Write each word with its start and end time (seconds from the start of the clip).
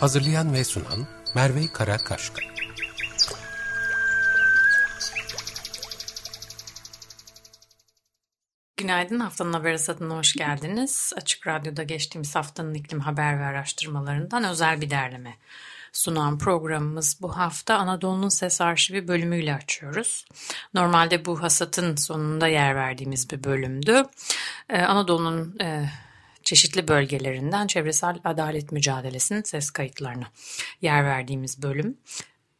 Hazırlayan 0.00 0.52
ve 0.52 0.64
sunan 0.64 1.06
Merve 1.34 1.66
Karakaşka. 1.72 2.42
Günaydın, 8.76 9.20
haftanın 9.20 9.52
haber 9.52 9.72
hasatına 9.72 10.16
hoş 10.16 10.32
geldiniz. 10.32 11.12
Açık 11.16 11.46
Radyo'da 11.46 11.82
geçtiğimiz 11.82 12.36
haftanın 12.36 12.74
iklim 12.74 13.00
haber 13.00 13.40
ve 13.40 13.44
araştırmalarından 13.44 14.44
özel 14.44 14.80
bir 14.80 14.90
derleme 14.90 15.36
sunan 15.92 16.38
programımız 16.38 17.18
bu 17.22 17.36
hafta 17.36 17.76
Anadolu'nun 17.76 18.28
Ses 18.28 18.60
Arşivi 18.60 19.08
bölümüyle 19.08 19.54
açıyoruz. 19.54 20.24
Normalde 20.74 21.24
bu 21.24 21.42
hasatın 21.42 21.96
sonunda 21.96 22.48
yer 22.48 22.76
verdiğimiz 22.76 23.30
bir 23.30 23.44
bölümdü. 23.44 24.02
Ee, 24.68 24.78
Anadolu'nun 24.78 25.56
e, 25.60 25.90
çeşitli 26.48 26.88
bölgelerinden 26.88 27.66
çevresel 27.66 28.18
adalet 28.24 28.72
mücadelesinin 28.72 29.42
ses 29.42 29.70
kayıtlarına 29.70 30.26
yer 30.82 31.04
verdiğimiz 31.04 31.62
bölüm. 31.62 31.96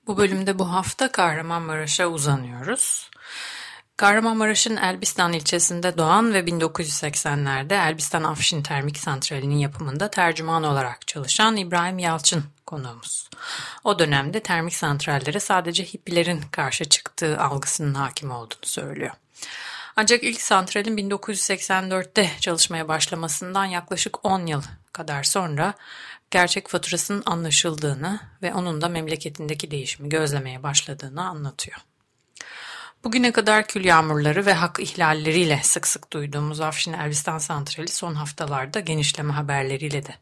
Bu 0.07 0.17
bölümde 0.17 0.59
bu 0.59 0.73
hafta 0.73 1.13
Kahramanmaraş'a 1.13 2.07
uzanıyoruz. 2.07 3.11
Kahramanmaraş'ın 3.97 4.77
Elbistan 4.77 5.33
ilçesinde 5.33 5.99
doğan 5.99 6.35
ve 6.35 6.41
1980'lerde 6.41 7.89
Elbistan 7.89 8.23
Afşin 8.23 8.63
Termik 8.63 8.99
Santrali'nin 8.99 9.59
yapımında 9.59 10.11
tercüman 10.11 10.65
olarak 10.65 11.07
çalışan 11.07 11.57
İbrahim 11.57 11.99
Yalçın 11.99 12.45
konuğumuz. 12.67 13.31
O 13.85 13.99
dönemde 13.99 14.41
termik 14.41 14.75
santrallere 14.75 15.41
sadece 15.41 15.85
hippilerin 15.85 16.41
karşı 16.51 16.85
çıktığı 16.85 17.41
algısının 17.41 17.95
hakim 17.95 18.31
olduğunu 18.31 18.67
söylüyor. 18.67 19.13
Ancak 20.01 20.25
ilk 20.25 20.41
santralin 20.41 20.97
1984'te 20.97 22.31
çalışmaya 22.41 22.89
başlamasından 22.89 23.65
yaklaşık 23.65 24.25
10 24.25 24.47
yıl 24.47 24.63
kadar 24.93 25.23
sonra 25.23 25.75
gerçek 26.31 26.69
faturasının 26.69 27.23
anlaşıldığını 27.27 28.21
ve 28.43 28.55
onun 28.55 28.81
da 28.81 28.89
memleketindeki 28.89 29.71
değişimi 29.71 30.09
gözlemeye 30.09 30.63
başladığını 30.63 31.29
anlatıyor. 31.29 31.77
Bugüne 33.05 33.33
kadar 33.33 33.67
kül 33.67 33.85
yağmurları 33.85 34.47
ve 34.47 34.53
hak 34.53 34.81
ihlalleriyle 34.81 35.61
sık 35.63 35.87
sık 35.87 36.13
duyduğumuz 36.13 36.61
Afşin 36.61 36.93
Elbistan 36.93 37.39
Santrali 37.39 37.89
son 37.89 38.15
haftalarda 38.15 38.81
genişleme 38.81 39.33
haberleriyle 39.33 40.07
de 40.07 40.15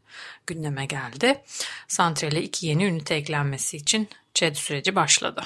gündeme 0.47 0.85
geldi. 0.85 1.43
Santrale 1.87 2.41
iki 2.41 2.67
yeni 2.67 2.85
ünite 2.85 3.15
eklenmesi 3.15 3.77
için 3.77 4.09
ÇED 4.33 4.55
süreci 4.55 4.95
başladı. 4.95 5.43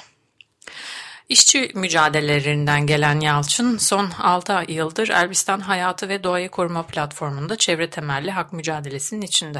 İşçi 1.31 1.71
mücadelelerinden 1.75 2.87
gelen 2.87 3.19
Yalçın 3.19 3.77
son 3.77 4.09
6 4.19 4.63
yıldır 4.67 5.09
Elbistan 5.09 5.59
Hayatı 5.59 6.09
ve 6.09 6.23
Doğayı 6.23 6.49
Koruma 6.49 6.83
Platformu'nda 6.83 7.55
çevre 7.55 7.89
temelli 7.89 8.31
hak 8.31 8.53
mücadelesinin 8.53 9.21
içinde. 9.21 9.59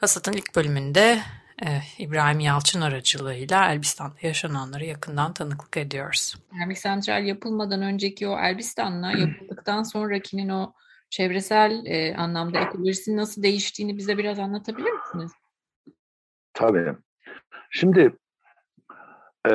Hasat'ın 0.00 0.32
ilk 0.32 0.56
bölümünde 0.56 1.18
e, 1.64 1.68
İbrahim 1.98 2.40
Yalçın 2.40 2.80
aracılığıyla 2.80 3.72
Elbistan'da 3.72 4.14
yaşananları 4.22 4.84
yakından 4.84 5.32
tanıklık 5.32 5.76
ediyoruz. 5.76 6.34
Termik 6.50 6.78
santral 6.78 7.24
yapılmadan 7.24 7.82
önceki 7.82 8.28
o 8.28 8.38
Elbistan'la 8.38 9.12
yapıldıktan 9.12 9.82
sonrakinin 9.82 10.48
o 10.48 10.72
çevresel 11.10 11.86
e, 11.86 12.16
anlamda 12.16 12.58
ekolojisinin 12.58 13.16
nasıl 13.16 13.42
değiştiğini 13.42 13.96
bize 13.96 14.18
biraz 14.18 14.38
anlatabilir 14.38 14.92
misiniz? 14.92 15.32
Tabii. 16.54 16.92
Şimdi 17.70 18.16
e, 19.50 19.52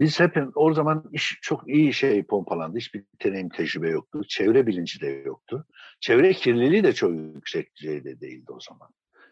biz 0.00 0.20
hep 0.20 0.36
o 0.54 0.74
zaman 0.74 1.04
iş 1.12 1.38
çok 1.42 1.68
iyi 1.68 1.92
şey 1.92 2.22
pompalandı. 2.22 2.78
Hiçbir 2.78 3.04
deneyim 3.24 3.48
tecrübe 3.48 3.90
yoktu. 3.90 4.22
Çevre 4.28 4.66
bilinci 4.66 5.00
de 5.00 5.06
yoktu. 5.06 5.66
Çevre 6.00 6.32
kirliliği 6.32 6.84
de 6.84 6.92
çok 6.92 7.12
yüksek 7.12 7.76
düzeyde 7.76 8.20
değildi 8.20 8.52
o 8.52 8.60
zaman. 8.60 8.88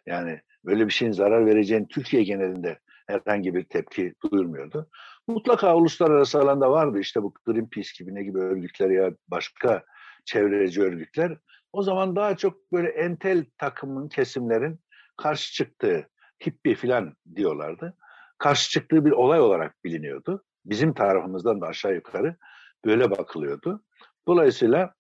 Yani 0.06 0.40
böyle 0.64 0.86
bir 0.86 0.92
şeyin 0.92 1.12
zarar 1.12 1.46
vereceğini 1.46 1.88
Türkiye 1.88 2.22
genelinde 2.22 2.78
herhangi 3.06 3.54
bir 3.54 3.64
tepki 3.64 4.14
duyulmuyordu. 4.22 4.90
Mutlaka 5.28 5.76
uluslararası 5.76 6.38
alanda 6.38 6.70
vardı 6.70 6.98
işte 6.98 7.22
bu 7.22 7.34
Greenpeace 7.46 7.90
gibi 7.98 8.14
ne 8.14 8.22
gibi 8.22 8.38
örgütler 8.38 8.90
ya 8.90 9.12
başka 9.28 9.84
çevreci 10.24 10.82
örgütler. 10.82 11.38
O 11.72 11.82
zaman 11.82 12.16
daha 12.16 12.36
çok 12.36 12.72
böyle 12.72 12.88
entel 12.88 13.44
takımın, 13.58 14.08
kesimlerin 14.08 14.80
karşı 15.16 15.52
çıktığı 15.52 16.08
hippi 16.46 16.74
falan 16.74 17.16
diyorlardı. 17.36 17.96
Karşı 18.38 18.70
çıktığı 18.70 19.04
bir 19.04 19.10
olay 19.10 19.40
olarak 19.40 19.84
biliniyordu. 19.84 20.44
Bizim 20.64 20.92
tarafımızdan 20.92 21.60
da 21.60 21.66
aşağı 21.66 21.94
yukarı 21.94 22.36
böyle 22.84 23.10
bakılıyordu. 23.10 23.84
Dolayısıyla 24.28 24.94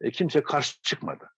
e, 0.00 0.10
kimse 0.10 0.42
karşı 0.42 0.82
çıkmadı 0.82 1.30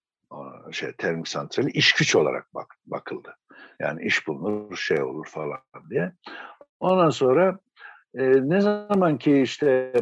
şey 0.72 0.92
termik 0.92 1.28
santrali 1.28 1.70
iş 1.70 1.92
güç 1.92 2.16
olarak 2.16 2.54
bak, 2.54 2.76
bakıldı. 2.86 3.36
Yani 3.80 4.04
iş 4.04 4.26
bulunur, 4.26 4.76
şey 4.76 5.02
olur 5.02 5.26
falan 5.28 5.58
diye. 5.90 6.12
Ondan 6.80 7.10
sonra 7.10 7.58
e, 8.14 8.22
ne 8.48 8.60
zaman 8.60 9.18
ki 9.18 9.40
işte 9.40 9.92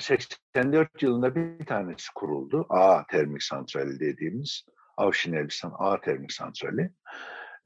84 0.00 1.02
yılında 1.02 1.34
bir 1.34 1.66
tanesi 1.66 2.14
kuruldu. 2.14 2.66
A 2.68 3.06
termik 3.06 3.42
santrali 3.42 4.00
dediğimiz 4.00 4.64
Avşin 4.96 5.32
Elbistan 5.32 5.72
A 5.78 6.00
termik 6.00 6.32
santrali. 6.32 6.90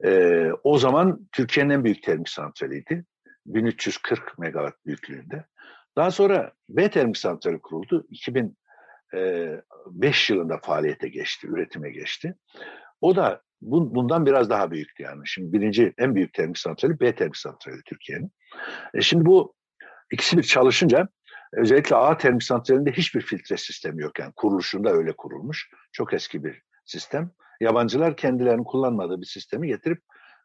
E, 0.03 0.47
o 0.63 0.77
zaman 0.77 1.27
Türkiye'nin 1.31 1.69
en 1.69 1.83
büyük 1.83 2.03
termik 2.03 2.29
santraliydi. 2.29 3.05
1340 3.45 4.39
megawatt 4.39 4.85
büyüklüğünde. 4.85 5.45
Daha 5.95 6.11
sonra 6.11 6.53
B 6.69 6.89
termik 6.89 7.17
santrali 7.17 7.59
kuruldu. 7.59 8.07
2000 8.09 8.57
5 9.85 10.29
yılında 10.29 10.57
faaliyete 10.57 11.07
geçti, 11.07 11.47
üretime 11.47 11.91
geçti. 11.91 12.35
O 13.01 13.15
da 13.15 13.41
bundan 13.61 14.25
biraz 14.25 14.49
daha 14.49 14.71
büyüktü 14.71 15.03
yani. 15.03 15.21
Şimdi 15.25 15.53
birinci 15.53 15.93
en 15.97 16.15
büyük 16.15 16.33
termik 16.33 16.57
santrali 16.57 16.99
B 16.99 17.15
termik 17.15 17.37
santrali 17.37 17.81
Türkiye'nin. 17.85 18.31
E 18.93 19.01
şimdi 19.01 19.25
bu 19.25 19.55
ikisi 20.11 20.37
bir 20.37 20.43
çalışınca 20.43 21.07
özellikle 21.53 21.95
A 21.95 22.17
termik 22.17 22.43
santralinde 22.43 22.91
hiçbir 22.91 23.21
filtre 23.21 23.57
sistemi 23.57 24.01
yok 24.01 24.19
yani 24.19 24.33
kuruluşunda 24.35 24.91
öyle 24.91 25.13
kurulmuş. 25.17 25.69
Çok 25.91 26.13
eski 26.13 26.43
bir 26.43 26.61
sistem. 26.85 27.31
Yabancılar 27.61 28.17
kendilerinin 28.17 28.63
kullanmadığı 28.63 29.21
bir 29.21 29.25
sistemi 29.25 29.67
getirip 29.67 30.01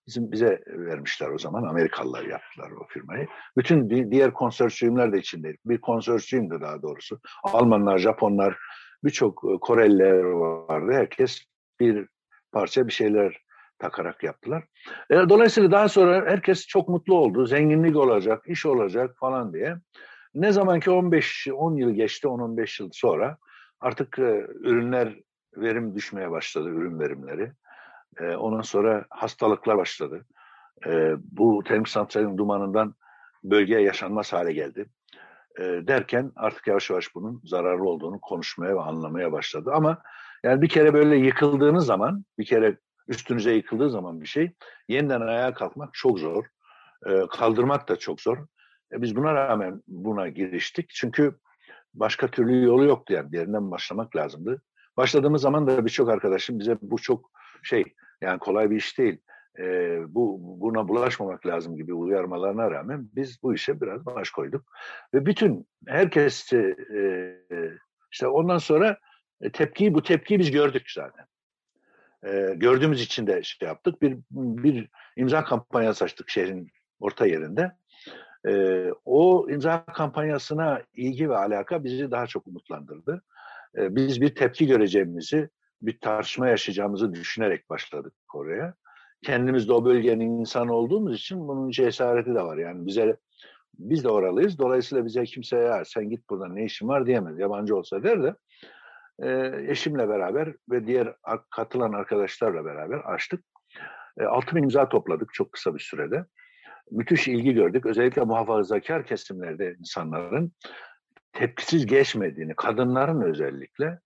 bizim 0.06 0.32
bize 0.32 0.62
vermişler 0.66 1.28
o 1.28 1.38
zaman. 1.38 1.62
Amerikalılar 1.62 2.24
yaptılar 2.24 2.70
o 2.70 2.86
firmayı. 2.88 3.26
Bütün 3.56 4.10
diğer 4.10 4.32
konsorsiyumlar 4.32 5.12
da 5.12 5.16
içindeydi. 5.16 5.58
Bir 5.64 5.80
konsorsiyumdu 5.80 6.60
daha 6.60 6.82
doğrusu. 6.82 7.20
Almanlar, 7.42 7.98
Japonlar, 7.98 8.56
birçok 9.04 9.44
e, 9.44 9.58
Koreliler 9.60 10.22
vardı. 10.22 10.92
Herkes 10.92 11.42
bir 11.80 12.06
parça 12.52 12.86
bir 12.86 12.92
şeyler 12.92 13.36
takarak 13.78 14.22
yaptılar. 14.22 14.64
E, 15.10 15.14
dolayısıyla 15.14 15.70
daha 15.70 15.88
sonra 15.88 16.30
herkes 16.30 16.66
çok 16.66 16.88
mutlu 16.88 17.14
oldu. 17.14 17.46
Zenginlik 17.46 17.96
olacak, 17.96 18.42
iş 18.46 18.66
olacak 18.66 19.16
falan 19.20 19.52
diye. 19.52 19.76
Ne 20.34 20.52
zaman 20.52 20.80
ki 20.80 20.90
15 20.90 21.48
10 21.54 21.76
yıl 21.76 21.90
geçti, 21.90 22.26
10-15 22.26 22.82
yıl 22.82 22.90
sonra 22.92 23.36
artık 23.80 24.18
e, 24.18 24.46
ürünler 24.48 25.20
verim 25.56 25.94
düşmeye 25.94 26.30
başladı, 26.30 26.68
ürün 26.68 27.00
verimleri. 27.00 27.52
E, 28.20 28.36
ondan 28.36 28.62
sonra 28.62 29.04
hastalıklar 29.10 29.78
başladı. 29.78 30.26
E, 30.86 31.14
bu 31.18 31.62
termik 31.64 31.88
santralin 31.88 32.38
dumanından 32.38 32.94
bölgeye 33.44 33.80
yaşanmaz 33.80 34.32
hale 34.32 34.52
geldi. 34.52 34.86
E, 35.58 35.62
derken 35.62 36.32
artık 36.36 36.66
yavaş 36.66 36.90
yavaş 36.90 37.14
bunun 37.14 37.42
zararlı 37.44 37.88
olduğunu 37.88 38.20
konuşmaya 38.20 38.76
ve 38.76 38.80
anlamaya 38.80 39.32
başladı. 39.32 39.70
Ama 39.74 39.98
yani 40.44 40.62
bir 40.62 40.68
kere 40.68 40.94
böyle 40.94 41.16
yıkıldığınız 41.16 41.86
zaman, 41.86 42.24
bir 42.38 42.44
kere 42.44 42.78
üstünüze 43.08 43.52
yıkıldığı 43.52 43.90
zaman 43.90 44.20
bir 44.20 44.26
şey, 44.26 44.52
yeniden 44.88 45.20
ayağa 45.20 45.54
kalkmak 45.54 45.94
çok 45.94 46.18
zor. 46.18 46.44
E, 47.06 47.26
kaldırmak 47.30 47.88
da 47.88 47.96
çok 47.96 48.20
zor. 48.20 48.38
E, 48.92 49.02
biz 49.02 49.16
buna 49.16 49.34
rağmen 49.34 49.82
buna 49.88 50.28
giriştik. 50.28 50.90
Çünkü 50.90 51.38
başka 51.94 52.30
türlü 52.30 52.64
yolu 52.64 52.84
yoktu 52.84 53.12
yani. 53.12 53.32
Bir 53.32 53.38
yerinden 53.38 53.70
başlamak 53.70 54.16
lazımdı. 54.16 54.62
Başladığımız 54.96 55.42
zaman 55.42 55.66
da 55.66 55.84
birçok 55.84 56.08
arkadaşım 56.08 56.58
bize 56.58 56.78
bu 56.82 56.98
çok 56.98 57.30
şey 57.62 57.84
yani 58.20 58.38
kolay 58.38 58.70
bir 58.70 58.76
iş 58.76 58.98
değil. 58.98 59.18
E, 59.58 59.64
bu 60.08 60.38
buna 60.60 60.88
bulaşmamak 60.88 61.46
lazım 61.46 61.76
gibi 61.76 61.94
uyarmalarına 61.94 62.70
rağmen 62.70 63.08
biz 63.16 63.42
bu 63.42 63.54
işe 63.54 63.80
biraz 63.80 64.06
baş 64.06 64.30
koyduk 64.30 64.64
ve 65.14 65.26
bütün 65.26 65.68
herkes 65.86 66.52
e, 66.52 66.76
işte 68.12 68.28
ondan 68.28 68.58
sonra 68.58 68.98
tepkiyi 69.52 69.94
bu 69.94 70.02
tepkiyi 70.02 70.40
biz 70.40 70.50
gördük 70.50 70.90
zaten. 70.90 71.26
e, 72.26 72.54
gördüğümüz 72.56 73.00
için 73.02 73.26
de 73.26 73.42
şey 73.42 73.68
yaptık. 73.68 74.02
Bir, 74.02 74.18
bir 74.30 74.88
imza 75.16 75.44
kampanyası 75.44 76.04
açtık 76.04 76.30
şehrin 76.30 76.68
orta 77.00 77.26
yerinde. 77.26 77.72
E, 78.48 78.84
o 79.04 79.50
imza 79.50 79.84
kampanyasına 79.84 80.82
ilgi 80.94 81.30
ve 81.30 81.36
alaka 81.36 81.84
bizi 81.84 82.10
daha 82.10 82.26
çok 82.26 82.46
umutlandırdı. 82.46 83.22
E, 83.78 83.96
biz 83.96 84.20
bir 84.20 84.34
tepki 84.34 84.66
göreceğimizi, 84.66 85.48
bir 85.82 86.00
tartışma 86.00 86.48
yaşayacağımızı 86.48 87.14
düşünerek 87.14 87.70
başladık 87.70 88.14
oraya. 88.34 88.74
Kendimiz 89.22 89.68
de 89.68 89.72
o 89.72 89.84
bölgenin 89.84 90.40
insanı 90.40 90.72
olduğumuz 90.72 91.14
için 91.14 91.48
bunun 91.48 91.70
cesareti 91.70 92.34
de 92.34 92.42
var. 92.42 92.56
Yani 92.56 92.86
bize 92.86 93.16
biz 93.78 94.04
de 94.04 94.08
oralıyız. 94.08 94.58
Dolayısıyla 94.58 95.04
bize 95.04 95.24
kimse 95.24 95.56
ya 95.56 95.84
sen 95.84 96.10
git 96.10 96.30
buradan 96.30 96.56
ne 96.56 96.64
işin 96.64 96.88
var 96.88 97.06
diyemez. 97.06 97.38
Yabancı 97.38 97.76
olsa 97.76 98.02
der 98.02 98.22
de 98.22 98.34
e, 99.18 99.52
eşimle 99.70 100.08
beraber 100.08 100.54
ve 100.70 100.86
diğer 100.86 101.14
katılan 101.50 101.92
arkadaşlarla 101.92 102.64
beraber 102.64 102.98
açtık. 102.98 103.44
E, 104.18 104.24
6 104.24 104.56
bin 104.56 104.62
imza 104.62 104.88
topladık 104.88 105.34
çok 105.34 105.52
kısa 105.52 105.74
bir 105.74 105.80
sürede. 105.80 106.24
Müthiş 106.90 107.28
ilgi 107.28 107.52
gördük. 107.52 107.86
Özellikle 107.86 108.22
muhafazakar 108.22 109.06
kesimlerde 109.06 109.76
insanların 109.78 110.52
tepkisiz 111.32 111.86
geçmediğini, 111.86 112.54
kadınların 112.56 113.20
özellikle 113.20 114.00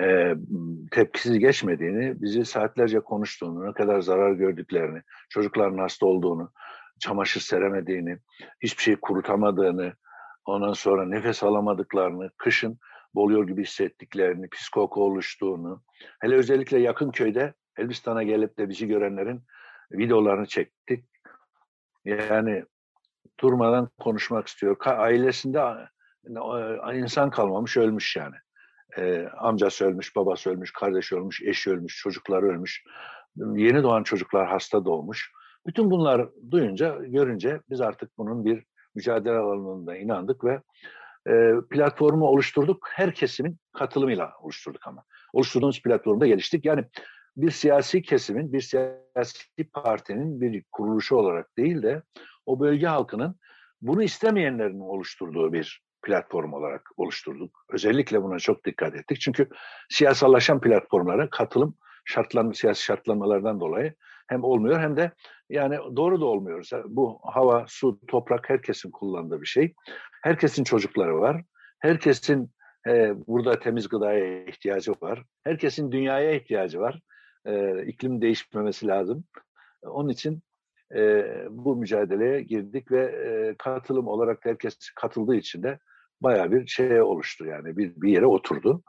e, 0.00 0.34
tepkisiz 0.90 1.38
geçmediğini, 1.38 2.22
bizi 2.22 2.44
saatlerce 2.44 3.00
konuştuğunu, 3.00 3.66
ne 3.66 3.72
kadar 3.72 4.00
zarar 4.00 4.32
gördüklerini, 4.32 5.02
çocukların 5.28 5.78
hasta 5.78 6.06
olduğunu, 6.06 6.52
çamaşır 7.00 7.40
seremediğini, 7.40 8.18
hiçbir 8.60 8.82
şey 8.82 8.96
kurutamadığını, 8.96 9.92
ondan 10.44 10.72
sonra 10.72 11.06
nefes 11.06 11.42
alamadıklarını, 11.42 12.30
kışın 12.36 12.78
boğuluyor 13.14 13.46
gibi 13.46 13.62
hissettiklerini, 13.62 14.48
pis 14.48 14.68
koku 14.68 15.04
oluştuğunu, 15.04 15.82
hele 16.20 16.34
özellikle 16.34 16.78
yakın 16.78 17.10
köyde 17.10 17.54
Elbistan'a 17.78 18.22
gelip 18.22 18.58
de 18.58 18.68
bizi 18.68 18.86
görenlerin 18.86 19.42
videolarını 19.92 20.46
çektik. 20.46 21.04
Yani 22.04 22.64
durmadan 23.40 23.90
konuşmak 24.00 24.46
istiyor. 24.46 24.76
Ailesinde 24.84 25.60
insan 26.94 27.30
kalmamış, 27.30 27.76
ölmüş 27.76 28.16
yani. 28.16 28.36
Ee, 28.98 29.28
amcası 29.38 29.84
ölmüş, 29.84 30.16
babası 30.16 30.50
ölmüş, 30.50 30.72
kardeş 30.72 31.12
ölmüş, 31.12 31.42
eşi 31.42 31.70
ölmüş, 31.70 31.96
çocuklar 31.96 32.42
ölmüş. 32.42 32.84
Yeni 33.36 33.82
doğan 33.82 34.02
çocuklar 34.02 34.48
hasta 34.48 34.84
doğmuş. 34.84 35.32
Bütün 35.66 35.90
bunlar 35.90 36.28
duyunca, 36.50 36.98
görünce 37.04 37.60
biz 37.70 37.80
artık 37.80 38.18
bunun 38.18 38.44
bir 38.44 38.64
mücadele 38.94 39.36
alanında 39.36 39.96
inandık 39.96 40.44
ve 40.44 40.60
e, 41.28 41.52
platformu 41.70 42.26
oluşturduk. 42.26 42.88
Her 42.90 43.14
kesimin 43.14 43.58
katılımıyla 43.72 44.32
oluşturduk 44.40 44.86
ama. 44.86 45.04
Oluşturduğumuz 45.32 45.82
platformda 45.82 46.26
geliştik. 46.26 46.64
Yani 46.64 46.84
bir 47.36 47.50
siyasi 47.50 48.02
kesimin, 48.02 48.52
bir 48.52 48.60
siyasi 48.60 49.70
partinin 49.72 50.40
bir 50.40 50.64
kuruluşu 50.72 51.16
olarak 51.16 51.56
değil 51.56 51.82
de 51.82 52.02
o 52.46 52.60
bölge 52.60 52.86
halkının 52.86 53.36
bunu 53.82 54.02
istemeyenlerin 54.02 54.80
oluşturduğu 54.80 55.52
bir 55.52 55.82
platform 56.04 56.52
olarak 56.52 56.90
oluşturduk. 56.96 57.64
Özellikle 57.70 58.22
buna 58.22 58.38
çok 58.38 58.64
dikkat 58.64 58.94
ettik. 58.94 59.20
Çünkü 59.20 59.48
siyasallaşan 59.90 60.60
platformlara 60.60 61.30
katılım 61.30 61.76
şartlanma, 62.04 62.52
siyasi 62.52 62.82
şartlanmalardan 62.82 63.60
dolayı 63.60 63.94
hem 64.26 64.44
olmuyor 64.44 64.80
hem 64.80 64.96
de 64.96 65.12
yani 65.50 65.78
doğru 65.96 66.20
da 66.20 66.24
olmuyor. 66.24 66.68
Bu 66.84 67.20
hava, 67.22 67.64
su, 67.68 68.00
toprak 68.08 68.50
herkesin 68.50 68.90
kullandığı 68.90 69.40
bir 69.40 69.46
şey. 69.46 69.74
Herkesin 70.22 70.64
çocukları 70.64 71.20
var. 71.20 71.44
Herkesin 71.78 72.50
e, 72.86 73.12
burada 73.26 73.58
temiz 73.58 73.88
gıdaya 73.88 74.44
ihtiyacı 74.44 74.92
var. 74.92 75.22
Herkesin 75.44 75.92
dünyaya 75.92 76.32
ihtiyacı 76.34 76.80
var. 76.80 77.00
E, 77.46 77.82
iklim 77.86 78.22
değişmemesi 78.22 78.86
lazım. 78.86 79.24
Onun 79.82 80.08
için 80.08 80.42
e, 80.94 81.24
bu 81.50 81.76
mücadeleye 81.76 82.42
girdik 82.42 82.90
ve 82.90 83.04
e, 83.04 83.54
katılım 83.58 84.08
olarak 84.08 84.44
herkes 84.44 84.78
katıldığı 84.96 85.36
için 85.36 85.62
de 85.62 85.78
baya 86.24 86.52
bir 86.52 86.66
şey 86.66 87.02
oluştu 87.02 87.46
yani 87.46 87.76
bir, 87.76 87.92
bir 87.96 88.12
yere 88.12 88.26
oturdu. 88.26 88.82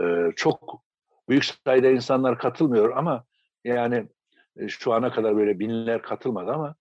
E, 0.00 0.02
çok 0.36 0.82
büyük 1.28 1.44
sayıda 1.44 1.88
insanlar 1.88 2.38
katılmıyor 2.38 2.96
ama 2.96 3.24
yani 3.64 4.08
e, 4.56 4.68
şu 4.68 4.92
ana 4.92 5.12
kadar 5.12 5.36
böyle 5.36 5.58
binler 5.58 6.02
katılmadı 6.02 6.52
ama 6.52 6.74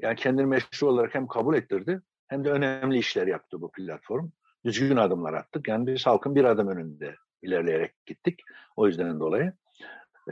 yani 0.00 0.16
kendini 0.16 0.46
meşru 0.46 0.88
olarak 0.88 1.14
hem 1.14 1.26
kabul 1.26 1.54
ettirdi 1.54 2.02
hem 2.28 2.44
de 2.44 2.50
önemli 2.50 2.98
işler 2.98 3.26
yaptı 3.26 3.60
bu 3.60 3.70
platform. 3.72 4.28
Düzgün 4.64 4.96
adımlar 4.96 5.34
attık. 5.34 5.68
Yani 5.68 5.86
biz 5.86 6.06
halkın 6.06 6.34
bir 6.34 6.44
adım 6.44 6.68
önünde 6.68 7.16
ilerleyerek 7.42 8.06
gittik. 8.06 8.40
O 8.76 8.86
yüzden 8.86 9.20
dolayı. 9.20 9.52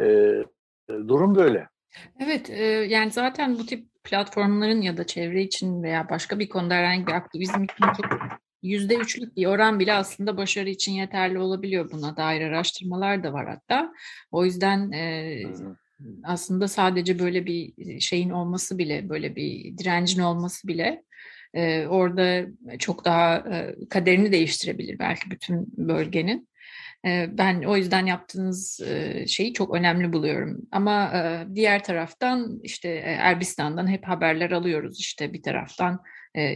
E, 0.01 0.05
durum 0.89 1.35
böyle. 1.35 1.69
Evet, 2.21 2.51
e, 2.51 2.65
yani 2.65 3.11
zaten 3.11 3.59
bu 3.59 3.67
tip 3.67 3.87
platformların 4.05 4.81
ya 4.81 4.97
da 4.97 5.07
çevre 5.07 5.43
için 5.43 5.83
veya 5.83 6.09
başka 6.11 6.39
bir 6.39 6.49
konuda 6.49 6.75
herhangi 6.75 7.07
bir 7.07 7.13
aktivizm 7.13 7.65
için 7.65 7.87
çok 8.03 8.21
yüzde 8.65 8.95
üçlük 8.95 9.37
bir 9.37 9.47
oran 9.47 9.81
bile 9.81 9.93
aslında 9.93 10.37
başarı 10.37 10.71
için 10.71 10.93
yeterli 10.93 11.39
olabiliyor. 11.39 11.91
Buna 11.93 12.17
dair 12.17 12.41
araştırmalar 12.41 13.25
da 13.25 13.33
var 13.33 13.49
hatta. 13.49 13.93
O 14.31 14.45
yüzden 14.45 14.93
e, 14.93 15.43
aslında 16.25 16.69
sadece 16.69 17.19
böyle 17.19 17.47
bir 17.47 18.01
şeyin 18.01 18.31
olması 18.31 18.79
bile, 18.79 19.09
böyle 19.09 19.37
bir 19.37 19.79
direncin 19.79 20.21
olması 20.21 20.69
bile 20.69 21.03
e, 21.55 21.87
orada 21.87 22.47
çok 22.79 23.05
daha 23.05 23.37
e, 23.37 23.75
kaderini 23.91 24.33
değiştirebilir 24.33 24.99
belki 24.99 25.31
bütün 25.31 25.67
bölgenin. 25.77 26.49
E, 27.07 27.27
ben 27.39 27.63
o 27.63 27.77
yüzden 27.77 28.07
yaptığınız 28.07 28.81
e, 28.81 29.25
şeyi 29.27 29.53
çok 29.53 29.75
önemli 29.75 30.13
buluyorum. 30.13 30.59
Ama 30.73 31.13
e, 31.15 31.55
diğer 31.55 31.85
taraftan 31.85 32.61
işte 32.63 32.89
Erbistan'dan 33.05 33.87
hep 33.87 34.09
haberler 34.09 34.51
alıyoruz. 34.51 35.01
İşte 35.01 35.33
bir 35.33 35.43
taraftan 35.43 36.01
e, 36.37 36.55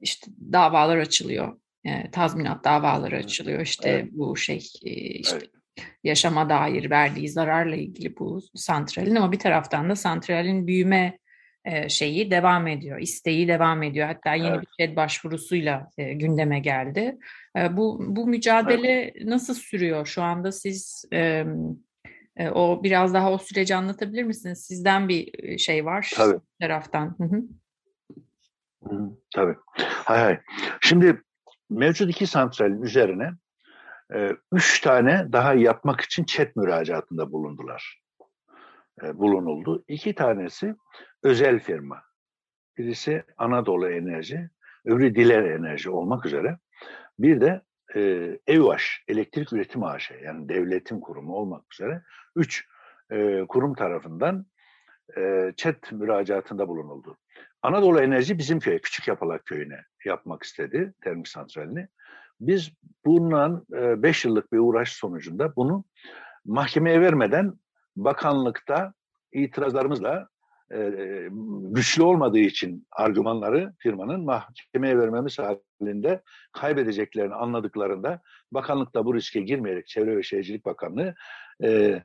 işte 0.00 0.30
davalar 0.52 0.96
açılıyor. 0.96 1.58
E, 1.84 2.10
tazminat 2.10 2.64
davaları 2.64 3.16
açılıyor. 3.16 3.60
İşte 3.60 3.88
evet. 3.88 4.08
bu 4.12 4.36
şey 4.36 4.68
e, 4.84 4.90
işte 4.90 5.36
evet 5.36 5.50
yaşama 6.04 6.48
dair 6.48 6.90
verdiği 6.90 7.28
zararla 7.28 7.76
ilgili 7.76 8.16
bu 8.18 8.40
santralin 8.54 9.14
ama 9.14 9.32
bir 9.32 9.38
taraftan 9.38 9.90
da 9.90 9.96
santralin 9.96 10.66
büyüme 10.66 11.18
şeyi 11.88 12.30
devam 12.30 12.66
ediyor, 12.66 12.98
isteği 12.98 13.48
devam 13.48 13.82
ediyor. 13.82 14.06
Hatta 14.06 14.34
yeni 14.34 14.46
evet. 14.46 14.60
bir 14.60 14.86
ÇED 14.86 14.96
başvurusuyla 14.96 15.90
e, 15.98 16.12
gündeme 16.12 16.60
geldi. 16.60 17.18
E, 17.58 17.76
bu 17.76 17.98
bu 18.06 18.26
mücadele 18.26 18.92
evet. 18.92 19.24
nasıl 19.24 19.54
sürüyor 19.54 20.06
şu 20.06 20.22
anda? 20.22 20.52
Siz 20.52 21.04
e, 21.12 21.44
o 22.54 22.80
biraz 22.82 23.14
daha 23.14 23.32
o 23.32 23.38
süreci 23.38 23.74
anlatabilir 23.74 24.22
misiniz? 24.22 24.64
Sizden 24.64 25.08
bir 25.08 25.58
şey 25.58 25.84
var 25.84 26.12
Tabii. 26.14 26.40
taraftan. 26.60 27.14
Hı 27.18 27.24
-hı. 27.24 27.42
Tabii. 29.34 29.56
Hay 30.04 30.18
hay. 30.18 30.40
Şimdi 30.80 31.22
mevcut 31.70 32.10
iki 32.10 32.26
santralin 32.26 32.82
üzerine 32.82 33.30
e, 34.14 34.32
üç 34.52 34.80
tane 34.80 35.32
daha 35.32 35.54
yapmak 35.54 36.00
için 36.00 36.24
çet 36.24 36.56
müracaatında 36.56 37.32
bulundular. 37.32 38.00
E, 39.02 39.18
bulunuldu. 39.18 39.84
İki 39.88 40.14
tanesi 40.14 40.74
özel 41.22 41.60
firma. 41.60 42.02
Birisi 42.78 43.24
Anadolu 43.36 43.90
Enerji, 43.90 44.50
öbürü 44.84 45.14
Diler 45.14 45.42
Enerji 45.42 45.90
olmak 45.90 46.26
üzere. 46.26 46.58
Bir 47.18 47.40
de 47.40 47.62
e, 47.94 48.00
EVAŞ, 48.46 49.04
Elektrik 49.08 49.52
Üretim 49.52 49.84
AŞ 49.84 50.12
yani 50.24 50.48
devletin 50.48 51.00
kurumu 51.00 51.34
olmak 51.34 51.72
üzere 51.72 52.02
üç 52.36 52.68
e, 53.10 53.44
kurum 53.48 53.74
tarafından 53.74 54.46
e, 55.16 55.52
ÇED 55.56 55.76
müracaatında 55.92 56.68
bulunuldu. 56.68 57.18
Anadolu 57.62 58.00
Enerji 58.00 58.38
bizim 58.38 58.60
köye, 58.60 58.78
Küçük 58.78 59.08
Yapalak 59.08 59.46
köyüne 59.46 59.80
yapmak 60.04 60.42
istedi 60.42 60.94
termik 61.04 61.28
santralini. 61.28 61.88
Biz 62.40 62.70
bundan 63.04 63.64
5 63.70 64.24
e, 64.24 64.28
yıllık 64.28 64.52
bir 64.52 64.58
uğraş 64.58 64.92
sonucunda 64.92 65.56
bunu 65.56 65.84
mahkemeye 66.44 67.00
vermeden 67.00 67.54
bakanlıkta 67.96 68.92
itirazlarımızla 69.32 70.28
e, 70.72 70.92
güçlü 71.60 72.02
olmadığı 72.02 72.38
için 72.38 72.86
argümanları 72.92 73.72
firmanın 73.78 74.24
mahkemeye 74.24 74.98
vermemiz 74.98 75.38
halinde 75.38 76.22
kaybedeceklerini 76.52 77.34
anladıklarında 77.34 78.20
bakanlıkta 78.52 79.04
bu 79.04 79.14
riske 79.14 79.40
girmeyerek 79.40 79.86
Çevre 79.86 80.16
ve 80.16 80.22
Şehircilik 80.22 80.66
Bakanlığı 80.66 81.14
e, 81.62 82.02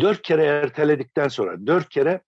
dört 0.00 0.22
kere 0.22 0.44
erteledikten 0.44 1.28
sonra 1.28 1.66
dört 1.66 1.88
kere 1.88 2.20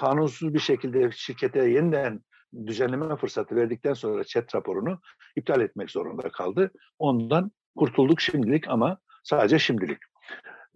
kanunsuz 0.00 0.54
bir 0.54 0.58
şekilde 0.58 1.10
şirkete 1.10 1.68
yeniden 1.70 2.20
düzenleme 2.66 3.16
fırsatı 3.16 3.56
verdikten 3.56 3.94
sonra 3.94 4.24
chat 4.24 4.54
raporunu 4.54 5.00
iptal 5.36 5.60
etmek 5.60 5.90
zorunda 5.90 6.30
kaldı. 6.30 6.70
Ondan 6.98 7.50
kurtulduk 7.76 8.20
şimdilik 8.20 8.68
ama 8.68 8.98
sadece 9.24 9.58
şimdilik. 9.58 9.98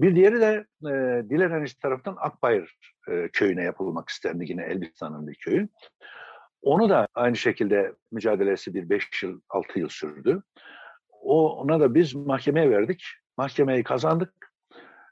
Bir 0.00 0.16
diğeri 0.16 0.40
de 0.40 0.66
e, 0.82 0.90
Diler 1.30 1.50
Enişte 1.50 1.78
tarafından 1.82 2.16
Akbayır 2.20 2.78
e, 3.08 3.28
köyüne 3.32 3.62
yapılmak 3.62 4.08
istendi 4.08 4.44
yine 4.48 4.62
Elbistan'ın 4.62 5.26
bir 5.26 5.34
köyü. 5.34 5.68
Onu 6.62 6.88
da 6.88 7.08
aynı 7.14 7.36
şekilde 7.36 7.94
mücadelesi 8.12 8.74
bir 8.74 8.88
5 8.88 9.22
yıl, 9.22 9.40
6 9.48 9.78
yıl 9.78 9.88
sürdü. 9.88 10.42
Ona 11.22 11.80
da 11.80 11.94
biz 11.94 12.14
mahkemeye 12.14 12.70
verdik. 12.70 13.04
Mahkemeyi 13.38 13.84
kazandık. 13.84 14.52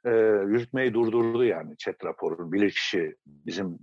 e, 0.05 0.11
yürütmeyi 0.49 0.95
durdurdu 0.95 1.45
yani 1.45 1.77
chat 1.77 2.05
raporu. 2.05 2.53
Bilirkişi 2.53 3.17
bizim 3.27 3.79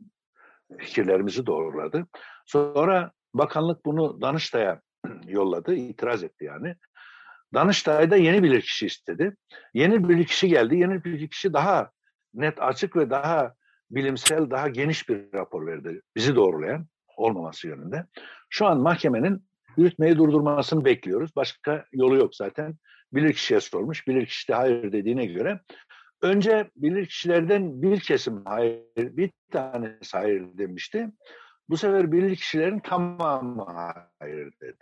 fikirlerimizi 0.78 1.46
doğruladı. 1.46 2.08
Sonra 2.46 3.12
bakanlık 3.34 3.86
bunu 3.86 4.22
Danıştay'a 4.22 4.82
yolladı, 5.28 5.76
itiraz 5.76 6.24
etti 6.24 6.46
yani. 6.46 6.76
Danıştay 7.54 8.12
da 8.12 8.16
yeni 8.16 8.44
bilirkişi 8.44 8.86
istedi. 8.86 9.36
Yeni 9.74 10.10
bilirkişi 10.10 10.48
geldi. 10.48 10.78
Yeni 10.78 11.04
bilirkişi 11.04 11.54
daha 11.54 11.92
net, 12.34 12.62
açık 12.62 12.96
ve 12.96 13.10
daha 13.10 13.54
bilimsel, 13.92 14.50
daha 14.50 14.68
geniş 14.68 15.10
bir 15.10 15.34
rapor 15.34 15.68
verdi. 15.68 16.02
Bizi 16.16 16.36
doğrulayan 16.36 16.88
olmaması 17.18 17.68
yönünde. 17.68 18.06
Şu 18.50 18.66
an 18.66 18.80
mahkemenin 18.80 19.48
yürütmeyi 19.78 20.18
durdurmasını 20.18 20.86
bekliyoruz. 20.86 21.36
Başka 21.36 21.86
yolu 21.92 22.16
yok 22.16 22.36
zaten. 22.36 22.76
Bilirkişiye 23.14 23.60
sormuş. 23.60 24.08
Bilirkişi 24.08 24.48
de 24.48 24.54
hayır 24.54 24.92
dediğine 24.92 25.26
göre 25.26 25.60
önce 26.22 26.72
bilirkişilerden 26.76 27.82
bir 27.82 28.00
kesim 28.00 28.46
hayır, 28.46 28.82
bir 28.98 29.32
tanesi 29.52 30.18
hayır 30.18 30.58
demişti. 30.58 31.08
Bu 31.70 31.78
sefer 31.78 32.12
bilirkişilerin 32.12 32.80
tamamı 32.80 33.66
hayır 34.20 34.54
dedi. 34.62 34.78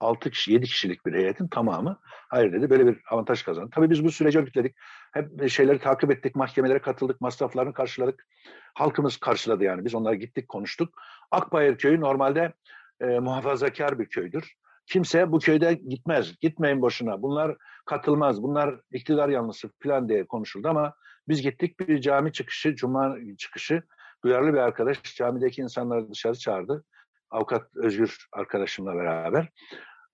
6 0.00 0.30
kişi, 0.30 0.52
7 0.52 0.66
kişilik 0.66 1.06
bir 1.06 1.14
heyetin 1.14 1.48
tamamı 1.48 2.00
hayır 2.04 2.52
dedi. 2.52 2.70
Böyle 2.70 2.86
bir 2.86 3.00
avantaj 3.10 3.42
kazandı. 3.42 3.70
Tabii 3.74 3.90
biz 3.90 4.04
bu 4.04 4.10
süreci 4.10 4.38
örgütledik. 4.38 4.76
Hep 5.12 5.50
şeyleri 5.50 5.78
takip 5.78 6.10
ettik, 6.10 6.36
mahkemelere 6.36 6.78
katıldık, 6.78 7.20
masraflarını 7.20 7.72
karşıladık. 7.72 8.26
Halkımız 8.74 9.16
karşıladı 9.16 9.64
yani. 9.64 9.84
Biz 9.84 9.94
onlara 9.94 10.14
gittik, 10.14 10.48
konuştuk. 10.48 10.94
Akbayır 11.30 11.78
köyü 11.78 12.00
normalde 12.00 12.52
e, 13.00 13.06
muhafazakar 13.06 13.98
bir 13.98 14.06
köydür. 14.06 14.54
Kimse 14.92 15.32
bu 15.32 15.38
köyde 15.38 15.74
gitmez. 15.74 16.38
Gitmeyin 16.40 16.82
boşuna. 16.82 17.22
Bunlar 17.22 17.56
katılmaz. 17.86 18.42
Bunlar 18.42 18.80
iktidar 18.92 19.28
yanlısı 19.28 19.70
falan 19.82 20.08
diye 20.08 20.26
konuşuldu 20.26 20.68
ama 20.68 20.94
biz 21.28 21.42
gittik 21.42 21.80
bir 21.80 22.00
cami 22.00 22.32
çıkışı, 22.32 22.76
cuma 22.76 23.16
çıkışı 23.38 23.82
duyarlı 24.24 24.52
bir 24.52 24.58
arkadaş 24.58 25.14
camideki 25.16 25.62
insanları 25.62 26.10
dışarı 26.10 26.34
çağırdı. 26.34 26.84
Avukat 27.30 27.76
Özgür 27.76 28.28
arkadaşımla 28.32 28.94
beraber. 28.94 29.48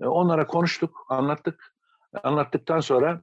E, 0.01 0.07
onlara 0.07 0.47
konuştuk, 0.47 1.07
anlattık. 1.09 1.75
Anlattıktan 2.23 2.81
sonra 2.81 3.23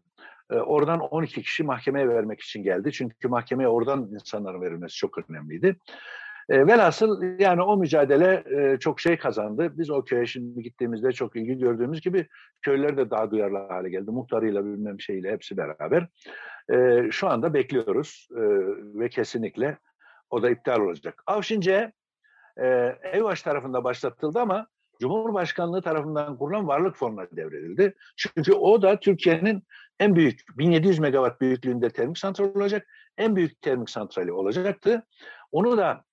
e, 0.49 0.55
oradan 0.55 0.99
12 0.99 1.41
kişi 1.41 1.63
mahkemeye 1.63 2.09
vermek 2.09 2.41
için 2.41 2.63
geldi. 2.63 2.91
Çünkü 2.91 3.27
mahkemeye 3.27 3.69
oradan 3.69 4.09
insanların 4.11 4.61
verilmesi 4.61 4.95
çok 4.95 5.29
önemliydi. 5.29 5.75
E, 6.51 6.67
velhasıl 6.67 7.39
yani 7.39 7.61
o 7.61 7.77
mücadele 7.77 8.43
e, 8.57 8.79
çok 8.79 8.99
şey 8.99 9.17
kazandı. 9.17 9.73
Biz 9.77 9.89
o 9.89 10.03
köye 10.03 10.25
şimdi 10.25 10.63
gittiğimizde 10.63 11.11
çok 11.11 11.35
ilgi 11.35 11.57
gördüğümüz 11.57 12.01
gibi 12.01 12.27
köyler 12.61 12.97
de 12.97 13.09
daha 13.09 13.31
duyarlı 13.31 13.57
hale 13.57 13.89
geldi. 13.89 14.11
Muhtarıyla 14.11 14.65
bilmem 14.65 15.01
şeyle 15.01 15.31
hepsi 15.31 15.57
beraber. 15.57 16.07
E, 16.73 17.07
şu 17.11 17.27
anda 17.27 17.53
bekliyoruz 17.53 18.27
e, 18.31 18.41
ve 18.99 19.09
kesinlikle 19.09 19.77
o 20.29 20.43
da 20.43 20.49
iptal 20.49 20.79
olacak. 20.79 21.23
Avşince 21.27 21.91
e, 22.57 22.67
EVAŞ 23.13 23.41
tarafında 23.41 23.83
başlatıldı 23.83 24.39
ama 24.39 24.67
Cumhurbaşkanlığı 24.99 25.81
tarafından 25.81 26.37
kurulan 26.37 26.67
varlık 26.67 26.95
fonuna 26.95 27.27
devredildi. 27.31 27.95
Çünkü 28.17 28.53
o 28.53 28.81
da 28.81 28.99
Türkiye'nin 28.99 29.63
en 29.99 30.15
büyük 30.15 30.41
1700 30.57 30.99
megawatt 30.99 31.41
büyüklüğünde 31.41 31.89
termik 31.89 32.17
santral 32.17 32.55
olacak. 32.55 32.87
En 33.17 33.35
büyük 33.35 33.61
termik 33.61 33.89
santrali 33.89 34.31
olacaktı. 34.31 35.07
Onu 35.51 35.77
da 35.77 36.03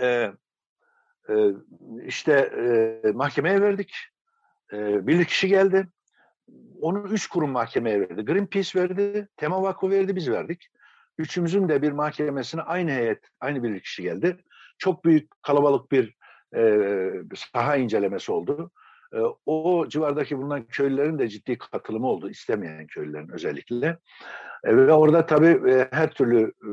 e, 0.00 0.32
e, 1.28 1.34
işte 2.06 2.32
e, 2.32 3.10
mahkemeye 3.12 3.60
verdik. 3.62 3.94
E, 4.72 5.06
bir 5.06 5.24
kişi 5.24 5.48
geldi. 5.48 5.88
Onu 6.80 7.08
üç 7.08 7.26
kurum 7.26 7.50
mahkemeye 7.50 8.00
verdi. 8.00 8.24
Greenpeace 8.24 8.80
verdi, 8.80 9.28
Tema 9.36 9.62
Vakfı 9.62 9.90
verdi, 9.90 10.16
biz 10.16 10.30
verdik. 10.30 10.68
Üçümüzün 11.18 11.68
de 11.68 11.82
bir 11.82 11.92
mahkemesine 11.92 12.62
aynı 12.62 12.90
heyet, 12.90 13.28
aynı 13.40 13.62
bir 13.62 13.80
kişi 13.80 14.02
geldi. 14.02 14.36
Çok 14.78 15.04
büyük, 15.04 15.42
kalabalık 15.42 15.92
bir 15.92 16.16
e, 16.56 16.80
saha 17.34 17.76
incelemesi 17.76 18.32
oldu. 18.32 18.70
E, 19.12 19.18
o 19.46 19.88
civardaki 19.88 20.38
bulunan 20.38 20.64
köylülerin 20.66 21.18
de 21.18 21.28
ciddi 21.28 21.58
katılımı 21.58 22.06
oldu, 22.06 22.30
istemeyen 22.30 22.86
köylülerin 22.86 23.28
özellikle. 23.28 23.98
E, 24.64 24.76
ve 24.76 24.92
orada 24.92 25.26
tabii 25.26 25.70
e, 25.70 25.88
her 25.90 26.10
türlü 26.10 26.42
e, 26.42 26.70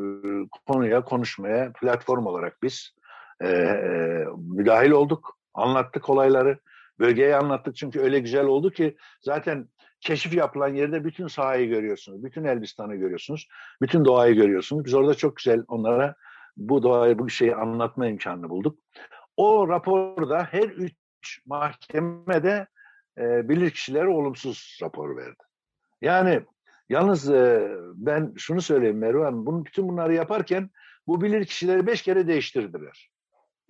konuya, 0.67 1.03
konuşmaya 1.03 1.71
platform 1.81 2.25
olarak 2.25 2.63
biz 2.63 2.95
e, 3.43 3.47
e, 3.47 4.25
müdahil 4.38 4.91
olduk, 4.91 5.38
anlattık 5.53 6.09
olayları. 6.09 6.59
Bölgeyi 7.00 7.35
anlattık 7.35 7.75
çünkü 7.75 8.00
öyle 8.00 8.19
güzel 8.19 8.45
oldu 8.45 8.71
ki 8.71 8.97
zaten 9.21 9.67
keşif 10.01 10.33
yapılan 10.33 10.73
yerde 10.75 11.03
bütün 11.03 11.27
sahayı 11.27 11.69
görüyorsunuz, 11.69 12.23
bütün 12.23 12.43
Elbistan'ı 12.43 12.95
görüyorsunuz, 12.95 13.47
bütün 13.81 14.05
doğayı 14.05 14.35
görüyorsunuz. 14.35 14.85
Biz 14.85 14.93
orada 14.93 15.13
çok 15.13 15.35
güzel 15.38 15.63
onlara 15.67 16.15
bu 16.57 16.83
doğayı, 16.83 17.19
bu 17.19 17.29
şeyi 17.29 17.55
anlatma 17.55 18.07
imkanını 18.07 18.50
bulduk. 18.50 18.79
O 19.38 19.67
raporda 19.67 20.43
her 20.43 20.69
üç 20.69 21.41
mahkemede 21.45 22.67
e, 23.17 23.50
bilirkişilere 23.50 24.07
olumsuz 24.07 24.79
rapor 24.81 25.17
verdi. 25.17 25.43
Yani 26.01 26.41
yalnız 26.89 27.29
e, 27.31 27.71
ben 27.93 28.33
şunu 28.38 28.62
söyleyeyim 28.62 28.97
Mervan, 28.97 29.45
bunu, 29.45 29.65
bütün 29.65 29.89
bunları 29.89 30.13
yaparken 30.13 30.69
bu 31.07 31.21
bilirkişileri 31.21 31.88
beş 31.88 32.01
kere 32.01 32.27
değiştirdiler. 32.27 33.12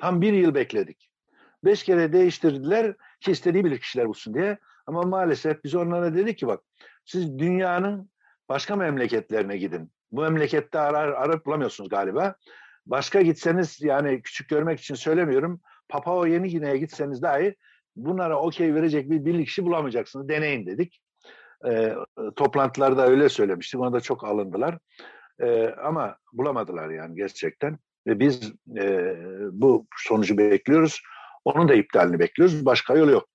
Tam 0.03 0.21
bir 0.21 0.33
yıl 0.33 0.55
bekledik. 0.55 1.09
Beş 1.65 1.83
kere 1.83 2.13
değiştirdiler 2.13 2.95
ki 3.21 3.31
istediği 3.31 3.65
bilirkişiler 3.65 4.07
bulsun 4.07 4.33
diye. 4.33 4.57
Ama 4.87 5.01
maalesef 5.01 5.63
biz 5.63 5.75
onlara 5.75 6.15
dedik 6.15 6.37
ki 6.37 6.47
bak 6.47 6.63
siz 7.05 7.39
dünyanın 7.39 8.09
başka 8.49 8.75
memleketlerine 8.75 9.57
gidin. 9.57 9.91
Bu 10.11 10.21
memlekette 10.21 10.79
arar, 10.79 11.07
arayıp 11.07 11.45
bulamıyorsunuz 11.45 11.89
galiba. 11.89 12.35
Başka 12.85 13.21
gitseniz 13.21 13.81
yani 13.81 14.21
küçük 14.21 14.49
görmek 14.49 14.79
için 14.79 14.95
söylemiyorum. 14.95 15.61
Papua 15.89 16.27
Yeni 16.27 16.49
Gine'ye 16.49 16.77
gitseniz 16.77 17.21
dahi 17.21 17.55
bunlara 17.95 18.39
okey 18.39 18.75
verecek 18.75 19.09
bir 19.09 19.25
birlik 19.25 19.47
kişi 19.47 19.65
bulamayacaksınız. 19.65 20.29
Deneyin 20.29 20.65
dedik. 20.65 21.01
E, 21.69 21.95
toplantılarda 22.35 23.07
öyle 23.07 23.29
söylemiştik. 23.29 23.79
Ona 23.79 23.93
da 23.93 24.01
çok 24.01 24.23
alındılar. 24.23 24.77
E, 25.39 25.67
ama 25.67 26.17
bulamadılar 26.33 26.89
yani 26.89 27.15
gerçekten. 27.15 27.79
Ve 28.07 28.19
biz 28.19 28.53
e, 28.77 29.15
bu 29.51 29.87
sonucu 29.97 30.37
bekliyoruz. 30.37 31.01
Onun 31.45 31.67
da 31.67 31.73
iptalini 31.73 32.19
bekliyoruz. 32.19 32.65
Başka 32.65 32.95
yolu 32.95 33.11
yok. 33.11 33.27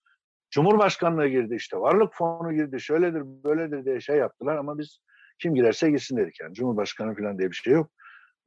Cumhurbaşkanlığı 0.50 1.28
girdi 1.28 1.54
işte. 1.54 1.76
Varlık 1.76 2.14
fonu 2.14 2.52
girdi. 2.52 2.80
Şöyledir 2.80 3.22
böyledir 3.44 3.84
diye 3.84 4.00
şey 4.00 4.16
yaptılar 4.16 4.56
ama 4.56 4.78
biz 4.78 5.00
kim 5.38 5.54
girerse 5.54 5.90
girsin 5.90 6.16
dedik 6.16 6.40
yani. 6.40 6.54
Cumhurbaşkanı 6.54 7.14
falan 7.16 7.38
diye 7.38 7.50
bir 7.50 7.56
şey 7.56 7.72
yok. 7.72 7.90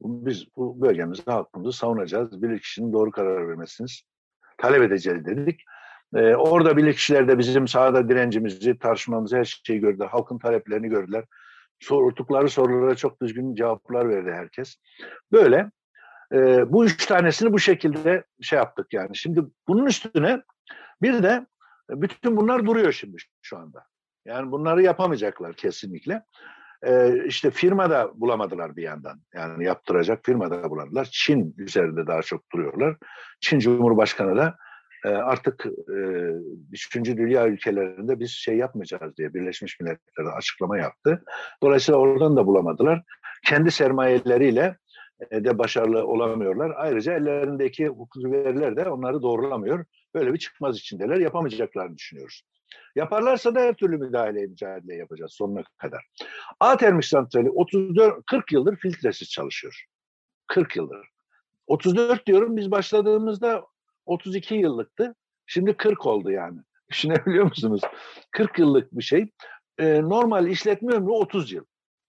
Biz 0.02 0.46
bu 0.56 0.82
bölgemizde 0.82 1.32
halkımızı 1.32 1.78
savunacağız. 1.78 2.42
Bir 2.42 2.60
kişinin 2.60 2.94
doğru 2.94 3.12
karar 3.12 3.50
vermesini 3.50 3.88
talep 4.58 4.82
edeceğiz 4.82 5.26
dedik. 5.26 5.62
Ee, 6.16 6.36
orada 6.36 6.78
bilirkişiler 6.78 7.28
de 7.28 7.38
bizim 7.38 7.68
sahada 7.68 8.10
direncimizi, 8.10 8.80
tartışmamızı, 8.80 9.38
her 9.38 9.62
şeyi 9.66 9.80
gördüler. 9.80 10.08
Halkın 10.08 10.40
taleplerini 10.40 10.90
gördüler. 10.90 11.24
Sordukları 11.80 12.50
sorulara 12.50 12.96
çok 12.96 13.22
düzgün 13.22 13.56
cevaplar 13.56 14.10
verdi 14.10 14.32
herkes. 14.32 14.76
Böyle 15.32 15.72
e, 16.34 16.72
bu 16.72 16.86
üç 16.86 17.06
tanesini 17.06 17.54
bu 17.54 17.60
şekilde 17.60 18.24
şey 18.42 18.58
yaptık 18.58 18.94
yani. 18.94 19.16
Şimdi 19.16 19.42
bunun 19.68 19.86
üstüne 19.86 20.42
bir 21.02 21.24
de 21.24 21.46
bütün 21.90 22.38
bunlar 22.38 22.66
duruyor 22.66 22.92
şimdi 22.92 23.18
şu 23.42 23.58
anda. 23.58 23.84
Yani 24.26 24.52
bunları 24.52 24.82
yapamayacaklar 24.82 25.54
kesinlikle. 25.54 26.24
Ee, 26.84 27.26
işte 27.26 27.52
firma 27.52 27.90
da 27.90 28.12
bulamadılar 28.16 28.76
bir 28.76 28.84
yandan. 28.84 29.22
Yani 29.34 29.66
yaptıracak 29.66 30.20
firma 30.26 30.52
da 30.52 30.70
bulamadılar. 30.70 31.10
Çin 31.12 31.56
üzerinde 31.58 32.08
daha 32.08 32.22
çok 32.22 32.52
duruyorlar. 32.52 32.98
Çin 33.42 33.60
Cumhurbaşkanı 33.60 34.38
da 34.38 34.58
e, 35.06 35.10
artık 35.10 35.66
e, 35.66 36.00
üçüncü 36.72 37.18
dünya 37.18 37.48
ülkelerinde 37.48 38.20
biz 38.20 38.32
şey 38.32 38.58
yapmayacağız 38.58 39.18
diye 39.18 39.34
Birleşmiş 39.34 39.80
Milletler'de 39.80 40.30
açıklama 40.30 40.78
yaptı. 40.78 41.24
Dolayısıyla 41.64 42.00
oradan 42.00 42.38
da 42.38 42.48
bulamadılar. 42.48 43.04
Kendi 43.46 43.72
sermayeleriyle 43.72 44.78
de 45.32 45.58
başarılı 45.58 46.08
olamıyorlar. 46.08 46.74
Ayrıca 46.76 47.14
ellerindeki 47.14 47.88
hukuki 47.88 48.32
veriler 48.32 48.76
de 48.76 48.90
onları 48.90 49.22
doğrulamıyor. 49.22 49.86
Böyle 50.16 50.34
bir 50.34 50.38
çıkmaz 50.38 50.78
içindeler. 50.78 51.18
Yapamayacaklarını 51.18 51.98
düşünüyoruz. 51.98 52.42
Yaparlarsa 52.96 53.56
da 53.56 53.60
her 53.60 53.74
türlü 53.74 53.98
müdahale 53.98 54.48
mücadele 54.48 54.96
yapacağız 54.96 55.34
sonuna 55.34 55.64
kadar. 55.78 56.06
A 56.60 56.78
termik 56.78 57.06
santrali 57.06 57.50
34 57.50 58.26
40 58.26 58.52
yıldır 58.52 58.76
filtresiz 58.76 59.30
çalışıyor. 59.30 59.86
40 60.48 60.76
yıldır. 60.76 61.08
34 61.68 62.28
diyorum 62.28 62.58
biz 62.58 62.72
başladığımızda 62.72 63.66
32 64.06 64.56
yıllıktı. 64.56 65.16
Şimdi 65.46 65.78
40 65.78 66.06
oldu 66.06 66.32
yani. 66.32 66.60
Düşünebiliyor 66.90 67.46
musunuz? 67.46 67.82
40 68.32 68.60
yıllık 68.60 68.92
bir 68.92 69.04
şey. 69.04 69.32
Ee, 69.78 70.02
normal 70.02 70.48
işletme 70.48 70.94
ömrü 70.94 71.12
30 71.12 71.52
yıl 71.52 71.66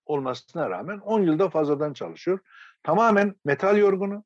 olmasına 0.06 0.70
rağmen 0.70 0.98
10 0.98 1.22
yılda 1.22 1.50
fazladan 1.50 1.92
çalışıyor. 1.92 2.38
Tamamen 2.82 3.34
metal 3.44 3.76
yorgunu. 3.76 4.24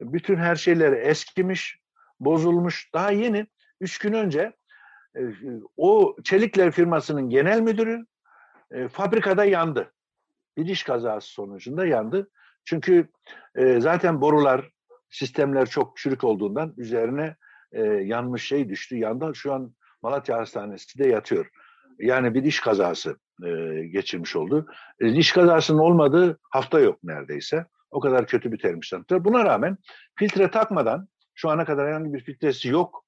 Bütün 0.00 0.36
her 0.36 0.56
şeyleri 0.56 0.94
eskimiş, 0.94 1.80
bozulmuş. 2.20 2.90
Daha 2.94 3.10
yeni 3.10 3.46
3 3.80 3.98
gün 3.98 4.12
önce 4.12 4.52
e, 5.16 5.20
o 5.76 6.16
Çelikler 6.24 6.70
firmasının 6.70 7.30
genel 7.30 7.60
müdürü 7.60 8.06
e, 8.70 8.88
fabrikada 8.88 9.44
yandı. 9.44 9.92
bir 10.56 10.66
iş 10.66 10.82
kazası 10.82 11.28
sonucunda 11.28 11.86
yandı. 11.86 12.30
Çünkü 12.64 13.08
e, 13.54 13.80
zaten 13.80 14.20
borular, 14.20 14.70
sistemler 15.10 15.66
çok 15.66 15.96
çürük 15.96 16.24
olduğundan 16.24 16.74
üzerine 16.76 17.36
yanmış 18.02 18.48
şey 18.48 18.68
düştü. 18.68 18.96
Yandı. 18.96 19.34
Şu 19.34 19.52
an 19.52 19.74
Malatya 20.02 20.38
Hastanesi 20.38 20.98
de 20.98 21.08
yatıyor. 21.08 21.50
Yani 21.98 22.34
bir 22.34 22.44
iş 22.44 22.60
kazası 22.60 23.18
geçirmiş 23.90 24.36
oldu. 24.36 24.66
İş 25.00 25.32
kazasının 25.32 25.78
olmadığı 25.78 26.38
hafta 26.50 26.80
yok 26.80 26.98
neredeyse. 27.04 27.66
O 27.96 28.00
kadar 28.00 28.26
kötü 28.26 28.52
bir 28.52 28.58
termostat. 28.58 29.10
Buna 29.10 29.44
rağmen 29.44 29.78
filtre 30.18 30.50
takmadan 30.50 31.08
şu 31.34 31.50
ana 31.50 31.64
kadar 31.64 31.88
herhangi 31.88 32.14
bir 32.14 32.20
filtresi 32.20 32.68
yok. 32.68 33.04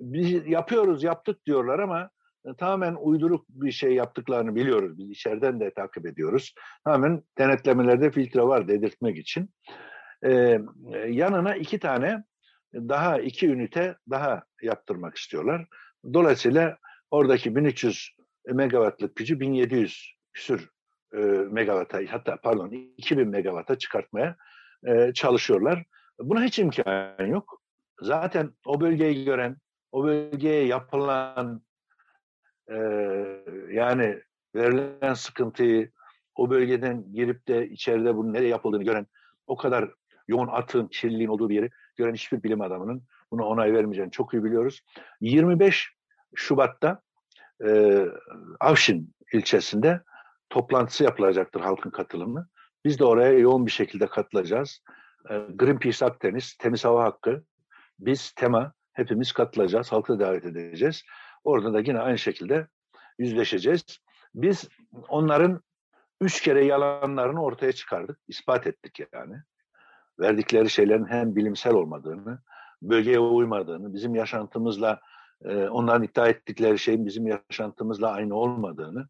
Biz 0.00 0.46
yapıyoruz, 0.46 1.02
yaptık 1.02 1.46
diyorlar 1.46 1.78
ama 1.78 2.10
e, 2.44 2.54
tamamen 2.58 2.94
uyduruk 2.94 3.48
bir 3.48 3.72
şey 3.72 3.94
yaptıklarını 3.94 4.54
biliyoruz. 4.54 4.98
Biz 4.98 5.10
içeriden 5.10 5.60
de 5.60 5.74
takip 5.74 6.06
ediyoruz. 6.06 6.54
Tamamen 6.84 7.22
denetlemelerde 7.38 8.10
filtre 8.10 8.42
var 8.42 8.68
dedirtmek 8.68 9.18
için. 9.18 9.50
Ee, 10.26 10.60
yanına 11.08 11.56
iki 11.56 11.78
tane 11.78 12.24
daha 12.74 13.20
iki 13.20 13.48
ünite 13.48 13.96
daha 14.10 14.42
yaptırmak 14.62 15.16
istiyorlar. 15.16 15.66
Dolayısıyla 16.14 16.76
oradaki 17.10 17.56
1300 17.56 18.10
megawattlık 18.46 19.16
gücü 19.16 19.40
1700 19.40 20.14
küsür 20.32 20.70
e, 21.14 21.18
megawata 21.50 22.00
hatta 22.10 22.36
pardon 22.36 22.70
2000 22.96 23.28
megawata 23.28 23.78
çıkartmaya 23.78 24.36
e, 24.86 25.12
çalışıyorlar. 25.12 25.84
Buna 26.18 26.44
hiç 26.44 26.58
imkan 26.58 27.26
yok. 27.26 27.62
Zaten 28.00 28.52
o 28.66 28.80
bölgeyi 28.80 29.24
gören, 29.24 29.56
o 29.92 30.04
bölgeye 30.04 30.66
yapılan 30.66 31.62
e, 32.70 32.76
yani 33.70 34.22
verilen 34.54 35.14
sıkıntıyı 35.14 35.90
o 36.34 36.50
bölgeden 36.50 37.12
girip 37.12 37.48
de 37.48 37.68
içeride 37.68 38.16
bunun 38.16 38.32
nereye 38.32 38.48
yapıldığını 38.48 38.84
gören 38.84 39.06
o 39.46 39.56
kadar 39.56 39.90
yoğun 40.28 40.48
atın, 40.48 40.86
kirliliğin 40.86 41.28
olduğu 41.28 41.48
bir 41.48 41.54
yeri 41.54 41.70
gören 41.96 42.14
hiçbir 42.14 42.42
bilim 42.42 42.60
adamının 42.60 43.02
buna 43.30 43.44
onay 43.44 43.72
vermeyeceğini 43.72 44.10
çok 44.10 44.34
iyi 44.34 44.44
biliyoruz. 44.44 44.80
25 45.20 45.92
Şubat'ta 46.34 47.02
e, 47.66 48.00
Avşin 48.60 49.14
ilçesinde 49.32 50.00
toplantısı 50.50 51.04
yapılacaktır 51.04 51.60
halkın 51.60 51.90
katılımı. 51.90 52.48
Biz 52.84 52.98
de 52.98 53.04
oraya 53.04 53.38
yoğun 53.38 53.66
bir 53.66 53.70
şekilde 53.70 54.06
katılacağız. 54.06 54.82
E, 55.30 55.38
Greenpeace 55.54 56.06
Akdeniz, 56.06 56.56
Temiz 56.56 56.84
Hava 56.84 57.04
Hakkı, 57.04 57.42
biz 57.98 58.32
tema 58.32 58.72
hepimiz 58.92 59.32
katılacağız, 59.32 59.92
halkı 59.92 60.20
davet 60.20 60.44
edeceğiz. 60.44 61.02
Orada 61.44 61.72
da 61.72 61.80
yine 61.80 62.00
aynı 62.00 62.18
şekilde 62.18 62.66
yüzleşeceğiz. 63.18 63.84
Biz 64.34 64.68
onların 65.08 65.60
üç 66.20 66.42
kere 66.42 66.64
yalanlarını 66.64 67.42
ortaya 67.42 67.72
çıkardık, 67.72 68.18
ispat 68.28 68.66
ettik 68.66 69.00
yani. 69.12 69.36
Verdikleri 70.20 70.70
şeylerin 70.70 71.06
hem 71.06 71.36
bilimsel 71.36 71.74
olmadığını, 71.74 72.38
bölgeye 72.82 73.18
uymadığını, 73.18 73.94
bizim 73.94 74.14
yaşantımızla, 74.14 75.00
e, 75.44 75.68
onların 75.68 76.02
iddia 76.02 76.28
ettikleri 76.28 76.78
şeyin 76.78 77.06
bizim 77.06 77.26
yaşantımızla 77.26 78.10
aynı 78.10 78.34
olmadığını 78.34 79.08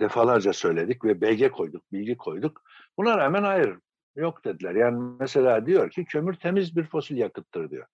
defalarca 0.00 0.52
söyledik 0.52 1.04
ve 1.04 1.20
belge 1.20 1.48
koyduk, 1.48 1.92
bilgi 1.92 2.16
koyduk. 2.16 2.62
Buna 2.98 3.18
rağmen 3.18 3.42
hayır, 3.42 3.76
yok 4.16 4.44
dediler. 4.44 4.74
Yani 4.74 5.16
mesela 5.20 5.66
diyor 5.66 5.90
ki 5.90 6.04
kömür 6.04 6.34
temiz 6.34 6.76
bir 6.76 6.84
fosil 6.84 7.16
yakıttır 7.16 7.70
diyor. 7.70 7.86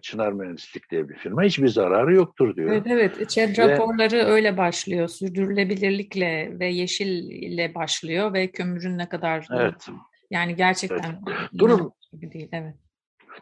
Çınar 0.00 0.32
Mühendislik 0.32 0.90
diye 0.90 1.08
bir 1.08 1.14
firma 1.14 1.42
hiçbir 1.42 1.68
zararı 1.68 2.14
yoktur 2.14 2.56
diyor. 2.56 2.72
Evet 2.72 2.86
evet 2.86 3.30
ÇED 3.30 3.58
raporları 3.58 4.16
öyle 4.16 4.56
başlıyor. 4.56 5.08
Sürdürülebilirlikle 5.08 6.58
ve 6.58 6.66
yeşille 6.66 7.74
başlıyor 7.74 8.32
ve 8.32 8.50
kömürün 8.50 8.98
ne 8.98 9.08
kadar 9.08 9.46
evet. 9.50 9.88
yani 10.30 10.56
gerçekten 10.56 11.22
evet. 11.28 11.50
durum 11.58 11.92
gibi 12.12 12.32
değil 12.32 12.48
evet. 12.52 12.74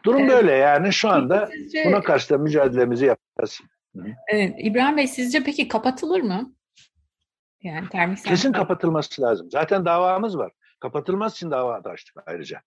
Durum 0.03 0.21
evet. 0.21 0.31
böyle 0.31 0.51
yani 0.51 0.93
şu 0.93 1.09
anda 1.09 1.49
sizce, 1.53 1.83
buna 1.85 2.01
karşı 2.01 2.29
da 2.29 2.37
mücadelemizi 2.37 3.05
yapacağız. 3.05 3.61
Evet 4.27 4.55
İbrahim 4.57 4.97
Bey 4.97 5.07
sizce 5.07 5.43
peki 5.43 5.67
kapatılır 5.67 6.21
mı? 6.21 6.53
Yani 7.63 7.89
termik 7.89 8.25
Kesin 8.25 8.51
kapatılması 8.51 9.21
lazım. 9.21 9.51
Zaten 9.51 9.85
davamız 9.85 10.37
var. 10.37 10.51
Kapatılması 10.79 11.35
için 11.35 11.51
dava 11.51 11.83
da 11.83 11.89
açtık 11.89 12.23
ayrıca 12.25 12.61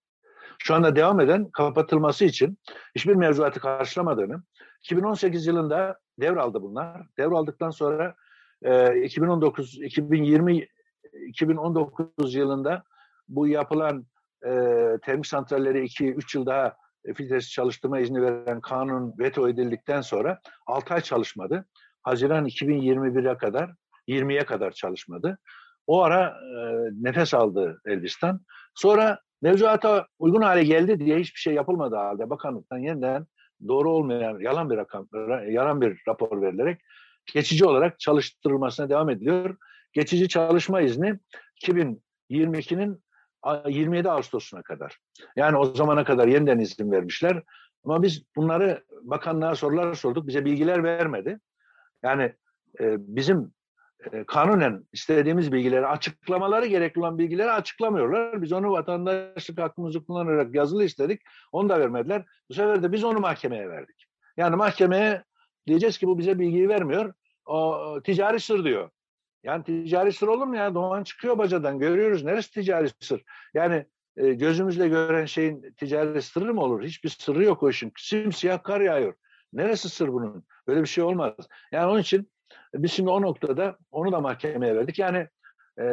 şu 0.59 0.75
anda 0.75 0.95
devam 0.95 1.19
eden 1.19 1.49
kapatılması 1.49 2.25
için 2.25 2.57
hiçbir 2.95 3.15
mevzuatı 3.15 3.59
karşılamadığını 3.59 4.43
2018 4.83 5.47
yılında 5.47 5.99
devraldı 6.19 6.61
bunlar. 6.61 7.01
Devraldıktan 7.17 7.69
sonra 7.69 8.15
e, 8.61 9.01
2019 9.03 9.81
2020 9.81 10.67
2019 11.27 12.35
yılında 12.35 12.83
bu 13.27 13.47
yapılan 13.47 14.05
e, 14.45 14.51
termik 15.05 15.25
santralleri 15.25 15.85
2-3 15.85 16.37
yıl 16.37 16.45
daha 16.45 16.75
filtresiz 17.15 17.51
çalıştırma 17.51 17.99
izni 17.99 18.21
veren 18.21 18.61
kanun 18.61 19.13
veto 19.19 19.49
edildikten 19.49 20.01
sonra 20.01 20.39
6 20.65 20.93
ay 20.93 21.01
çalışmadı. 21.01 21.65
Haziran 22.01 22.45
2021'e 22.45 23.37
kadar 23.37 23.71
20'ye 24.07 24.45
kadar 24.45 24.71
çalışmadı. 24.71 25.37
O 25.87 26.03
ara 26.03 26.27
e, 26.27 26.89
nefes 27.01 27.33
aldı 27.33 27.81
Elbistan. 27.85 28.41
Sonra 28.75 29.19
mevzuata 29.41 30.07
uygun 30.19 30.41
hale 30.41 30.63
geldi 30.63 30.99
diye 30.99 31.19
hiçbir 31.19 31.39
şey 31.39 31.53
yapılmadı 31.53 31.95
halde 31.95 32.29
bakanlıktan 32.29 32.77
yeniden 32.77 33.25
doğru 33.67 33.91
olmayan 33.91 34.39
yalan 34.39 34.69
bir 34.69 34.77
rakam, 34.77 35.07
yalan 35.49 35.81
bir 35.81 36.01
rapor 36.07 36.41
verilerek 36.41 36.81
geçici 37.33 37.65
olarak 37.65 37.99
çalıştırılmasına 37.99 38.89
devam 38.89 39.09
ediliyor. 39.09 39.57
Geçici 39.93 40.29
çalışma 40.29 40.81
izni 40.81 41.19
2022'nin 41.61 43.03
27 43.67 44.09
Ağustos'una 44.09 44.61
kadar. 44.61 44.97
Yani 45.35 45.57
o 45.57 45.65
zamana 45.65 46.03
kadar 46.03 46.27
yeniden 46.27 46.59
izin 46.59 46.91
vermişler. 46.91 47.43
Ama 47.83 48.03
biz 48.03 48.23
bunları 48.35 48.83
bakanlığa 49.01 49.55
sorular 49.55 49.93
sorduk. 49.93 50.27
Bize 50.27 50.45
bilgiler 50.45 50.83
vermedi. 50.83 51.39
Yani 52.03 52.23
e, 52.79 52.95
bizim 52.99 53.53
kanunen 54.27 54.83
istediğimiz 54.93 55.51
bilgileri, 55.51 55.87
açıklamaları 55.87 56.65
gerekli 56.65 56.99
olan 56.99 57.17
bilgileri 57.17 57.51
açıklamıyorlar. 57.51 58.41
Biz 58.41 58.51
onu 58.51 58.71
vatandaşlık 58.71 59.59
hakkımızı 59.59 60.05
kullanarak 60.05 60.55
yazılı 60.55 60.83
istedik. 60.83 61.21
Onu 61.51 61.69
da 61.69 61.79
vermediler. 61.79 62.25
Bu 62.49 62.53
sefer 62.53 62.83
de 62.83 62.91
biz 62.91 63.03
onu 63.03 63.19
mahkemeye 63.19 63.69
verdik. 63.69 64.05
Yani 64.37 64.55
mahkemeye 64.55 65.23
diyeceğiz 65.67 65.97
ki 65.97 66.07
bu 66.07 66.17
bize 66.17 66.39
bilgiyi 66.39 66.69
vermiyor. 66.69 67.13
O 67.45 67.99
ticari 68.03 68.39
sır 68.39 68.63
diyor. 68.63 68.89
Yani 69.43 69.63
ticari 69.63 70.13
sır 70.13 70.27
olur 70.27 70.47
mu 70.47 70.55
ya? 70.55 70.75
Doğan 70.75 71.03
çıkıyor 71.03 71.37
bacadan. 71.37 71.79
Görüyoruz. 71.79 72.23
Neresi 72.23 72.51
ticari 72.51 72.89
sır? 72.99 73.23
Yani 73.53 73.85
e, 74.17 74.33
gözümüzle 74.33 74.87
gören 74.87 75.25
şeyin 75.25 75.73
ticari 75.77 76.21
sırrı 76.21 76.53
mı 76.53 76.61
olur? 76.61 76.83
Hiçbir 76.83 77.09
sırrı 77.09 77.43
yok 77.43 77.63
o 77.63 77.69
işin. 77.69 77.91
Simsiyah 77.97 78.63
kar 78.63 78.81
yağıyor. 78.81 79.13
Neresi 79.53 79.89
sır 79.89 80.07
bunun? 80.07 80.43
Böyle 80.67 80.81
bir 80.81 80.87
şey 80.87 81.03
olmaz. 81.03 81.33
Yani 81.71 81.91
onun 81.91 81.99
için 81.99 82.29
biz 82.83 82.91
şimdi 82.91 83.09
o 83.09 83.21
noktada 83.21 83.77
onu 83.91 84.11
da 84.11 84.21
mahkemeye 84.21 84.75
verdik. 84.75 84.99
Yani 84.99 85.27
e, 85.79 85.85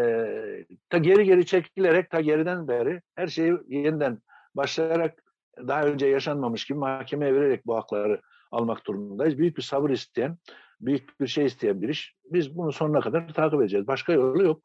ta 0.90 0.98
geri 0.98 1.24
geri 1.24 1.46
çekilerek 1.46 2.10
ta 2.10 2.20
geriden 2.20 2.68
beri 2.68 3.02
her 3.14 3.26
şeyi 3.26 3.58
yeniden 3.68 4.18
başlayarak 4.54 5.22
daha 5.58 5.82
önce 5.82 6.06
yaşanmamış 6.06 6.64
gibi 6.66 6.78
mahkemeye 6.78 7.34
vererek 7.34 7.66
bu 7.66 7.76
hakları 7.76 8.20
almak 8.50 8.86
durumundayız. 8.86 9.38
Büyük 9.38 9.56
bir 9.56 9.62
sabır 9.62 9.90
isteyen, 9.90 10.38
büyük 10.80 11.20
bir 11.20 11.26
şey 11.26 11.46
isteyen 11.46 11.82
bir 11.82 11.88
iş. 11.88 12.14
Biz 12.24 12.56
bunu 12.56 12.72
sonuna 12.72 13.00
kadar 13.00 13.28
takip 13.28 13.60
edeceğiz. 13.60 13.86
Başka 13.86 14.12
yolu 14.12 14.42
yok. 14.42 14.62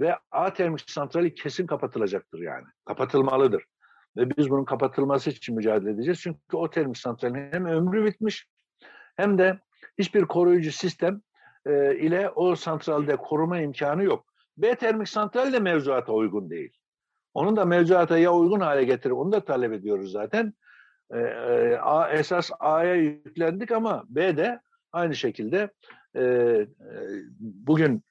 Ve 0.00 0.18
A 0.30 0.52
termik 0.52 0.90
santrali 0.90 1.34
kesin 1.34 1.66
kapatılacaktır 1.66 2.40
yani. 2.40 2.64
Kapatılmalıdır. 2.84 3.64
Ve 4.16 4.36
biz 4.36 4.50
bunun 4.50 4.64
kapatılması 4.64 5.30
için 5.30 5.54
mücadele 5.54 5.90
edeceğiz. 5.90 6.20
Çünkü 6.20 6.38
o 6.52 6.70
termik 6.70 6.98
santralin 6.98 7.52
hem 7.52 7.66
ömrü 7.66 8.04
bitmiş 8.04 8.46
hem 9.16 9.38
de 9.38 9.58
hiçbir 9.98 10.24
koruyucu 10.24 10.72
sistem 10.72 11.20
e, 11.66 11.96
ile 11.96 12.30
o 12.30 12.56
santralde 12.56 13.16
koruma 13.16 13.60
imkanı 13.60 14.04
yok. 14.04 14.26
B 14.56 14.74
termik 14.74 15.08
santral 15.08 15.52
de 15.52 15.58
mevzuata 15.58 16.12
uygun 16.12 16.50
değil. 16.50 16.72
Onun 17.34 17.56
da 17.56 17.64
mevzuata 17.64 18.18
ya 18.18 18.32
uygun 18.32 18.60
hale 18.60 18.84
getirip 18.84 19.16
onu 19.16 19.32
da 19.32 19.44
talep 19.44 19.72
ediyoruz 19.72 20.12
zaten. 20.12 20.54
E, 21.10 21.18
e, 21.18 21.76
A, 21.76 22.10
esas 22.10 22.50
A'ya 22.60 22.94
yüklendik 22.94 23.72
ama 23.72 24.04
B 24.08 24.36
de 24.36 24.60
aynı 24.92 25.14
şekilde 25.14 25.70
e, 26.14 26.22
e, 26.22 26.66
bugün 27.40 28.02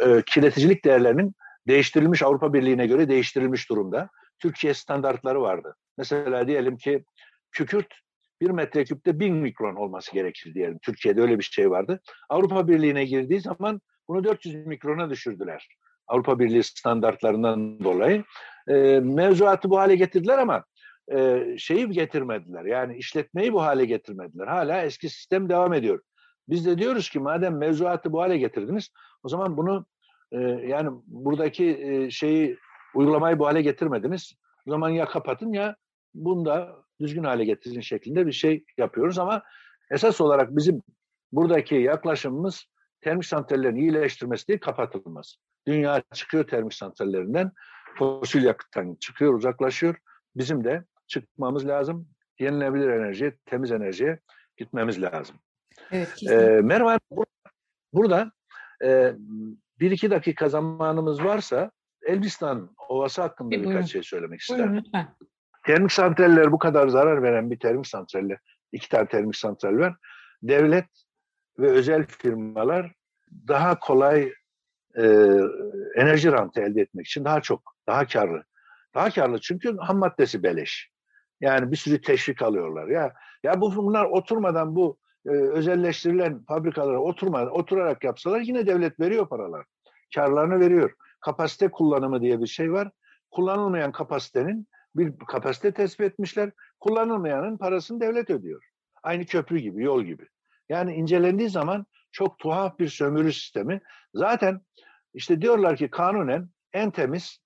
e, 0.00 0.22
kirleticilik 0.26 0.84
değerlerinin 0.84 1.34
değiştirilmiş 1.68 2.22
Avrupa 2.22 2.52
Birliği'ne 2.52 2.86
göre 2.86 3.08
değiştirilmiş 3.08 3.70
durumda. 3.70 4.08
Türkiye 4.38 4.74
standartları 4.74 5.42
vardı. 5.42 5.76
Mesela 5.98 6.48
diyelim 6.48 6.76
ki 6.76 7.04
kükürt 7.50 7.94
bir 8.42 8.50
metreküpte 8.50 9.20
bin 9.20 9.34
mikron 9.34 9.76
olması 9.76 10.12
gerekir 10.12 10.54
diyelim. 10.54 10.78
Türkiye'de 10.82 11.20
öyle 11.22 11.38
bir 11.38 11.44
şey 11.44 11.70
vardı. 11.70 12.00
Avrupa 12.28 12.68
Birliği'ne 12.68 13.04
girdiği 13.04 13.40
zaman 13.40 13.80
bunu 14.08 14.24
400 14.24 14.66
mikrona 14.66 15.10
düşürdüler. 15.10 15.68
Avrupa 16.06 16.38
Birliği 16.38 16.62
standartlarından 16.62 17.84
dolayı. 17.84 18.24
E, 18.68 19.00
mevzuatı 19.00 19.70
bu 19.70 19.78
hale 19.78 19.96
getirdiler 19.96 20.38
ama 20.38 20.64
e, 21.14 21.44
şeyi 21.58 21.90
getirmediler. 21.90 22.64
Yani 22.64 22.96
işletmeyi 22.96 23.52
bu 23.52 23.62
hale 23.62 23.84
getirmediler. 23.84 24.46
Hala 24.46 24.82
eski 24.82 25.08
sistem 25.08 25.48
devam 25.48 25.72
ediyor. 25.72 26.00
Biz 26.48 26.66
de 26.66 26.78
diyoruz 26.78 27.10
ki 27.10 27.20
madem 27.20 27.58
mevzuatı 27.58 28.12
bu 28.12 28.20
hale 28.20 28.38
getirdiniz 28.38 28.90
o 29.22 29.28
zaman 29.28 29.56
bunu 29.56 29.86
e, 30.32 30.38
yani 30.42 30.90
buradaki 31.06 31.66
e, 31.66 32.10
şeyi 32.10 32.58
uygulamayı 32.94 33.38
bu 33.38 33.46
hale 33.46 33.62
getirmediniz. 33.62 34.34
O 34.66 34.70
zaman 34.70 34.88
ya 34.88 35.06
kapatın 35.06 35.52
ya 35.52 35.76
bunu 36.14 36.44
da 36.44 36.81
düzgün 37.02 37.24
hale 37.24 37.44
getirin 37.44 37.80
şeklinde 37.80 38.26
bir 38.26 38.32
şey 38.32 38.64
yapıyoruz 38.78 39.18
ama 39.18 39.42
esas 39.90 40.20
olarak 40.20 40.56
bizim 40.56 40.82
buradaki 41.32 41.74
yaklaşımımız 41.74 42.66
termik 43.00 43.24
santrallerin 43.24 43.76
iyileştirmesi 43.76 44.48
değil 44.48 44.60
kapatılması. 44.60 45.36
Dünya 45.66 46.02
çıkıyor 46.14 46.46
termik 46.46 46.74
santrallerinden, 46.74 47.52
fosil 47.98 48.44
yakıttan 48.44 48.94
çıkıyor, 49.00 49.34
uzaklaşıyor. 49.34 49.96
Bizim 50.36 50.64
de 50.64 50.84
çıkmamız 51.06 51.66
lazım. 51.66 52.08
Yenilenebilir 52.40 52.88
enerjiye, 52.88 53.36
temiz 53.46 53.72
enerjiye 53.72 54.20
gitmemiz 54.56 55.02
lazım. 55.02 55.36
Evet, 55.90 56.22
ee, 56.30 56.60
Merve 56.62 56.98
burada 57.92 58.32
e, 58.84 59.12
bir 59.80 59.90
iki 59.90 60.10
dakika 60.10 60.48
zamanımız 60.48 61.24
varsa 61.24 61.70
Elbistan 62.06 62.74
Ovası 62.88 63.22
hakkında 63.22 63.50
bir 63.50 63.64
birkaç 63.64 63.92
şey 63.92 64.02
söylemek 64.02 64.40
isterim. 64.40 64.64
Buyurun 64.64 64.84
lütfen. 64.84 65.08
Termik 65.66 65.92
santraller 65.92 66.52
bu 66.52 66.58
kadar 66.58 66.88
zarar 66.88 67.22
veren 67.22 67.50
bir 67.50 67.58
termik 67.58 67.86
santralle, 67.86 68.38
iki 68.72 68.88
tane 68.88 69.08
termik 69.08 69.36
santral 69.36 69.78
var. 69.78 69.96
Devlet 70.42 70.86
ve 71.58 71.70
özel 71.70 72.06
firmalar 72.06 72.92
daha 73.48 73.78
kolay 73.78 74.32
e, 74.96 75.04
enerji 75.96 76.32
rantı 76.32 76.60
elde 76.60 76.80
etmek 76.80 77.06
için 77.06 77.24
daha 77.24 77.40
çok, 77.40 77.62
daha 77.86 78.06
karlı. 78.06 78.44
Daha 78.94 79.10
karlı 79.10 79.40
çünkü 79.40 79.76
ham 79.76 79.98
maddesi 79.98 80.42
beleş. 80.42 80.90
Yani 81.40 81.70
bir 81.70 81.76
sürü 81.76 82.00
teşvik 82.00 82.42
alıyorlar. 82.42 82.88
Ya 82.88 83.12
ya 83.42 83.60
bu 83.60 83.76
bunlar 83.76 84.04
oturmadan 84.04 84.76
bu 84.76 84.98
e, 85.26 85.30
özelleştirilen 85.30 86.44
fabrikalara 86.44 86.98
oturmadan 87.00 87.50
oturarak 87.50 88.04
yapsalar 88.04 88.40
yine 88.40 88.66
devlet 88.66 89.00
veriyor 89.00 89.28
paralar. 89.28 89.66
Karlarını 90.14 90.60
veriyor. 90.60 90.92
Kapasite 91.20 91.68
kullanımı 91.70 92.20
diye 92.20 92.40
bir 92.40 92.46
şey 92.46 92.72
var. 92.72 92.90
Kullanılmayan 93.30 93.92
kapasitenin 93.92 94.68
bir 94.96 95.12
kapasite 95.28 95.72
tespit 95.72 96.06
etmişler. 96.06 96.50
Kullanılmayanın 96.80 97.56
parasını 97.56 98.00
devlet 98.00 98.30
ödüyor. 98.30 98.62
Aynı 99.02 99.26
köprü 99.26 99.58
gibi, 99.58 99.82
yol 99.82 100.02
gibi. 100.02 100.26
Yani 100.68 100.94
incelendiği 100.94 101.50
zaman 101.50 101.86
çok 102.12 102.38
tuhaf 102.38 102.78
bir 102.78 102.88
sömürü 102.88 103.32
sistemi. 103.32 103.80
Zaten 104.14 104.60
işte 105.14 105.42
diyorlar 105.42 105.76
ki 105.76 105.90
kanunen 105.90 106.48
en 106.72 106.90
temiz, 106.90 107.38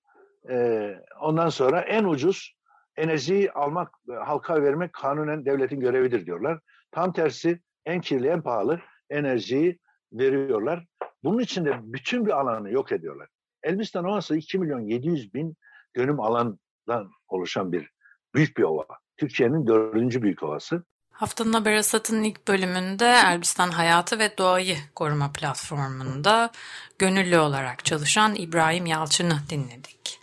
e, 0.49 0.89
ondan 1.21 1.49
sonra 1.49 1.81
en 1.81 2.03
ucuz 2.03 2.57
enerjiyi 2.95 3.51
almak, 3.51 3.91
halka 4.07 4.61
vermek 4.63 4.93
kanunen 4.93 5.45
devletin 5.45 5.79
görevidir 5.79 6.25
diyorlar. 6.25 6.59
Tam 6.91 7.13
tersi 7.13 7.59
en 7.85 8.01
kirli, 8.01 8.27
en 8.27 8.41
pahalı 8.41 8.81
enerjiyi 9.09 9.79
veriyorlar. 10.11 10.85
Bunun 11.23 11.39
için 11.39 11.65
de 11.65 11.79
bütün 11.81 12.25
bir 12.25 12.39
alanı 12.39 12.71
yok 12.71 12.91
ediyorlar. 12.91 13.27
Elbistan 13.63 14.05
Ovası 14.05 14.35
2 14.35 14.59
milyon 14.59 14.79
700 14.79 15.33
bin 15.33 15.55
dönüm 15.95 16.19
alandan 16.19 16.59
oluşan 17.27 17.71
bir 17.71 17.91
büyük 18.35 18.57
bir 18.57 18.63
ova. 18.63 18.85
Türkiye'nin 19.17 19.67
dördüncü 19.67 20.21
büyük 20.21 20.43
ovası. 20.43 20.83
Haftanın 21.11 21.53
Haber 21.53 21.75
Asat'ın 21.75 22.23
ilk 22.23 22.47
bölümünde 22.47 23.05
Elbistan 23.25 23.71
Hayatı 23.71 24.19
ve 24.19 24.37
Doğayı 24.37 24.77
Koruma 24.95 25.31
Platformu'nda 25.31 26.51
gönüllü 26.99 27.37
olarak 27.39 27.85
çalışan 27.85 28.35
İbrahim 28.35 28.85
Yalçın'ı 28.85 29.39
dinledik. 29.49 30.19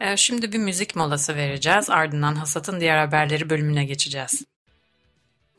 Ee, 0.00 0.16
şimdi 0.16 0.52
bir 0.52 0.58
müzik 0.58 0.96
molası 0.96 1.36
vereceğiz. 1.36 1.90
Ardından 1.90 2.34
Hasat'ın 2.34 2.80
diğer 2.80 2.98
haberleri 2.98 3.50
bölümüne 3.50 3.84
geçeceğiz. 3.84 4.44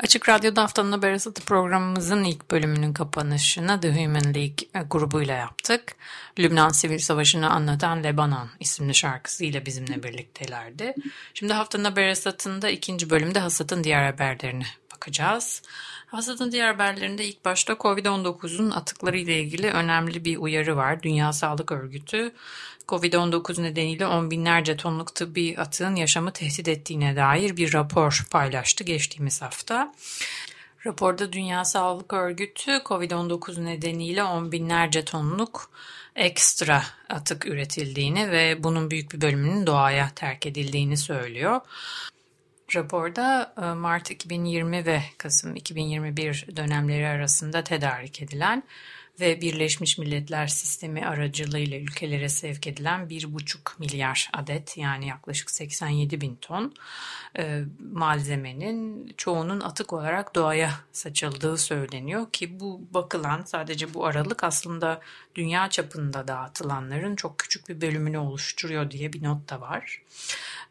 Açık 0.03 0.29
Radyo'da 0.29 0.63
haftanın 0.63 0.91
haber 0.91 1.11
asatı 1.11 1.45
programımızın 1.45 2.23
ilk 2.23 2.51
bölümünün 2.51 2.93
kapanışını 2.93 3.79
The 3.81 3.91
Human 3.91 4.33
League 4.33 4.67
e, 4.75 4.81
grubuyla 4.89 5.35
yaptık. 5.35 5.95
Lübnan 6.39 6.69
Sivil 6.69 6.99
Savaşı'nı 6.99 7.49
anlatan 7.49 8.03
Lebanon 8.03 8.49
isimli 8.59 8.95
şarkısıyla 8.95 9.65
bizimle 9.65 10.03
birliktelerdi. 10.03 10.93
Şimdi 11.33 11.53
haftanın 11.53 11.83
haber 11.83 12.07
asatında 12.07 12.69
ikinci 12.69 13.09
bölümde 13.09 13.39
Hasat'ın 13.39 13.83
diğer 13.83 14.11
haberlerine 14.11 14.65
bakacağız. 14.97 15.61
Hasat'ın 16.07 16.51
diğer 16.51 16.73
haberlerinde 16.73 17.25
ilk 17.25 17.45
başta 17.45 17.73
Covid-19'un 17.73 18.71
atıkları 18.71 19.17
ile 19.17 19.39
ilgili 19.39 19.71
önemli 19.71 20.25
bir 20.25 20.37
uyarı 20.37 20.77
var. 20.77 21.03
Dünya 21.03 21.33
Sağlık 21.33 21.71
Örgütü 21.71 22.31
Covid-19 22.87 23.63
nedeniyle 23.63 24.07
on 24.07 24.31
binlerce 24.31 24.77
tonluk 24.77 25.15
tıbbi 25.15 25.55
atığın 25.57 25.95
yaşamı 25.95 26.31
tehdit 26.31 26.67
ettiğine 26.67 27.15
dair 27.15 27.57
bir 27.57 27.73
rapor 27.73 28.25
paylaştı 28.31 28.83
geçtiğimiz 28.83 29.41
hafta. 29.41 29.93
Raporda 30.85 31.33
Dünya 31.33 31.65
Sağlık 31.65 32.13
Örgütü 32.13 32.71
Covid-19 32.71 33.65
nedeniyle 33.65 34.23
on 34.23 34.51
binlerce 34.51 35.05
tonluk 35.05 35.71
ekstra 36.15 36.83
atık 37.09 37.45
üretildiğini 37.45 38.31
ve 38.31 38.63
bunun 38.63 38.91
büyük 38.91 39.13
bir 39.13 39.21
bölümünün 39.21 39.67
doğaya 39.67 40.11
terk 40.15 40.45
edildiğini 40.45 40.97
söylüyor. 40.97 41.61
Raporda 42.75 43.53
e, 43.61 43.61
Mart 43.61 44.11
2020 44.11 44.85
ve 44.85 45.01
Kasım 45.17 45.55
2021 45.55 46.45
dönemleri 46.55 47.07
arasında 47.07 47.63
tedarik 47.63 48.21
edilen 48.21 48.63
ve 49.19 49.41
Birleşmiş 49.41 49.97
Milletler 49.97 50.47
Sistemi 50.47 51.05
aracılığıyla 51.05 51.77
ülkelere 51.77 52.29
sevk 52.29 52.67
edilen 52.67 53.07
1,5 53.07 53.57
milyar 53.79 54.29
adet 54.33 54.77
yani 54.77 55.07
yaklaşık 55.07 55.51
87 55.51 56.21
bin 56.21 56.35
ton 56.35 56.73
e, 57.37 57.63
malzemenin 57.93 59.13
çoğunun 59.17 59.59
atık 59.59 59.93
olarak 59.93 60.35
doğaya 60.35 60.71
saçıldığı 60.91 61.57
söyleniyor 61.57 62.31
ki 62.31 62.59
bu 62.59 62.81
bakılan 62.93 63.43
sadece 63.43 63.93
bu 63.93 64.05
aralık 64.05 64.43
aslında 64.43 65.01
dünya 65.35 65.69
çapında 65.69 66.27
dağıtılanların 66.27 67.15
çok 67.15 67.37
küçük 67.39 67.69
bir 67.69 67.81
bölümünü 67.81 68.17
oluşturuyor 68.17 68.91
diye 68.91 69.13
bir 69.13 69.23
not 69.23 69.49
da 69.49 69.61
var. 69.61 70.01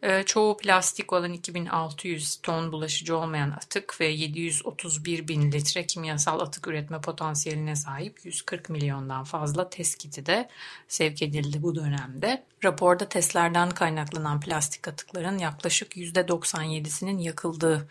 Ee, 0.03 0.23
çoğu 0.23 0.57
plastik 0.57 1.13
olan 1.13 1.33
2600 1.33 2.37
ton 2.37 2.73
bulaşıcı 2.73 3.17
olmayan 3.17 3.51
atık 3.51 4.01
ve 4.01 4.07
731 4.07 5.29
bin 5.29 5.53
litre 5.53 5.87
kimyasal 5.87 6.41
atık 6.41 6.67
üretme 6.67 7.01
potansiyeline 7.01 7.77
sahip 7.77 8.25
140 8.25 8.69
milyondan 8.69 9.25
fazla 9.25 9.71
test 9.71 10.27
de 10.27 10.49
sevk 10.89 11.23
edildi 11.23 11.63
bu 11.63 11.75
dönemde. 11.75 12.45
Raporda 12.65 13.09
testlerden 13.09 13.71
kaynaklanan 13.71 14.41
plastik 14.41 14.89
atıkların 14.89 15.39
yaklaşık 15.39 15.97
%97'sinin 15.97 17.19
yakıldığı 17.19 17.89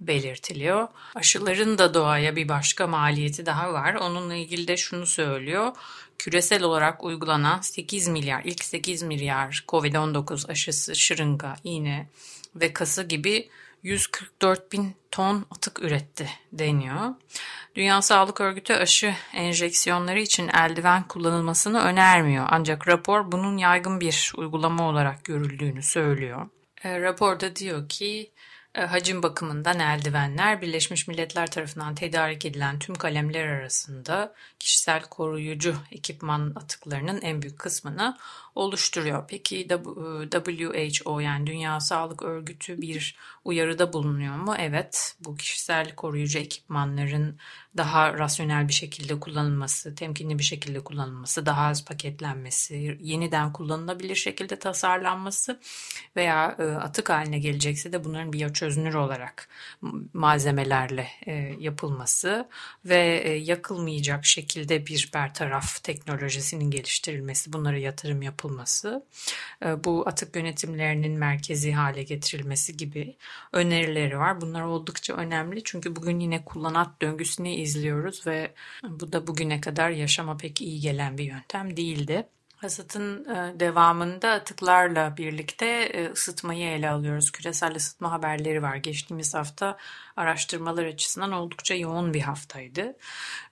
belirtiliyor. 0.00 0.88
Aşıların 1.14 1.78
da 1.78 1.94
doğaya 1.94 2.36
bir 2.36 2.48
başka 2.48 2.86
maliyeti 2.86 3.46
daha 3.46 3.72
var. 3.72 3.94
Onunla 3.94 4.34
ilgili 4.34 4.68
de 4.68 4.76
şunu 4.76 5.06
söylüyor 5.06 5.72
küresel 6.18 6.62
olarak 6.62 7.04
uygulanan 7.04 7.60
8 7.60 8.08
milyar, 8.08 8.42
ilk 8.44 8.64
8 8.64 9.02
milyar 9.02 9.64
COVID-19 9.68 10.50
aşısı, 10.50 10.96
şırınga, 10.96 11.56
iğne 11.64 12.08
ve 12.54 12.72
kası 12.72 13.02
gibi 13.02 13.48
144 13.82 14.72
bin 14.72 14.96
ton 15.10 15.46
atık 15.50 15.82
üretti 15.82 16.28
deniyor. 16.52 17.14
Dünya 17.74 18.02
Sağlık 18.02 18.40
Örgütü 18.40 18.72
aşı 18.72 19.14
enjeksiyonları 19.34 20.20
için 20.20 20.48
eldiven 20.48 21.08
kullanılmasını 21.08 21.80
önermiyor. 21.80 22.46
Ancak 22.50 22.88
rapor 22.88 23.32
bunun 23.32 23.56
yaygın 23.56 24.00
bir 24.00 24.32
uygulama 24.36 24.88
olarak 24.88 25.24
görüldüğünü 25.24 25.82
söylüyor. 25.82 26.48
E, 26.84 27.00
raporda 27.00 27.56
diyor 27.56 27.88
ki 27.88 28.30
e, 28.74 28.80
hacim 28.80 29.22
bakımından 29.22 29.80
eldivenler 29.80 30.62
Birleşmiş 30.62 31.08
Milletler 31.08 31.50
tarafından 31.50 31.94
tedarik 31.94 32.44
edilen 32.44 32.78
tüm 32.78 32.94
kalemler 32.94 33.46
arasında 33.46 34.34
kişisel 34.58 35.02
koruyucu 35.02 35.74
ekipman 35.92 36.52
atıklarının 36.56 37.20
en 37.20 37.42
büyük 37.42 37.58
kısmını 37.58 38.16
oluşturuyor. 38.54 39.24
Peki 39.28 39.68
WHO 40.30 41.20
yani 41.20 41.46
Dünya 41.46 41.80
Sağlık 41.80 42.22
Örgütü 42.22 42.80
bir 42.80 43.16
uyarıda 43.44 43.92
bulunuyor 43.92 44.36
mu? 44.36 44.54
Evet, 44.58 45.16
bu 45.20 45.36
kişisel 45.36 45.94
koruyucu 45.94 46.38
ekipmanların 46.38 47.38
daha 47.76 48.18
rasyonel 48.18 48.68
bir 48.68 48.72
şekilde 48.72 49.20
kullanılması, 49.20 49.94
temkinli 49.94 50.38
bir 50.38 50.44
şekilde 50.44 50.80
kullanılması, 50.80 51.46
daha 51.46 51.66
az 51.66 51.84
paketlenmesi, 51.84 52.98
yeniden 53.00 53.52
kullanılabilir 53.52 54.14
şekilde 54.14 54.58
tasarlanması 54.58 55.60
veya 56.16 56.56
e, 56.58 56.62
atık 56.62 57.10
haline 57.10 57.38
gelecekse 57.38 57.92
de 57.92 58.04
bunların 58.04 58.32
biyoçözünür 58.32 58.94
olarak 58.94 59.48
malzemelerle 60.12 61.08
e, 61.26 61.32
yapılması 61.58 62.48
ve 62.84 63.20
e, 63.24 63.30
yakılmayacak 63.30 64.24
şekilde 64.26 64.57
bir 64.86 65.10
bertaraf 65.14 65.82
teknolojisinin 65.84 66.70
geliştirilmesi, 66.70 67.52
bunlara 67.52 67.78
yatırım 67.78 68.22
yapılması, 68.22 69.06
bu 69.84 70.08
atık 70.08 70.36
yönetimlerinin 70.36 71.18
merkezi 71.18 71.72
hale 71.72 72.02
getirilmesi 72.02 72.76
gibi 72.76 73.16
önerileri 73.52 74.18
var. 74.18 74.40
Bunlar 74.40 74.62
oldukça 74.62 75.14
önemli 75.14 75.64
çünkü 75.64 75.96
bugün 75.96 76.20
yine 76.20 76.44
kullanat 76.44 77.02
döngüsünü 77.02 77.48
izliyoruz 77.48 78.26
ve 78.26 78.54
bu 78.88 79.12
da 79.12 79.26
bugüne 79.26 79.60
kadar 79.60 79.90
yaşama 79.90 80.36
pek 80.36 80.60
iyi 80.60 80.80
gelen 80.80 81.18
bir 81.18 81.24
yöntem 81.24 81.76
değildi. 81.76 82.28
Hasatın 82.58 83.24
e, 83.24 83.60
devamında 83.60 84.30
atıklarla 84.30 85.16
birlikte 85.16 85.66
e, 85.66 86.10
ısıtmayı 86.10 86.68
ele 86.68 86.90
alıyoruz. 86.90 87.32
Küresel 87.32 87.76
ısıtma 87.76 88.12
haberleri 88.12 88.62
var. 88.62 88.76
Geçtiğimiz 88.76 89.34
hafta 89.34 89.76
araştırmalar 90.16 90.84
açısından 90.84 91.32
oldukça 91.32 91.74
yoğun 91.74 92.14
bir 92.14 92.20
haftaydı. 92.20 92.96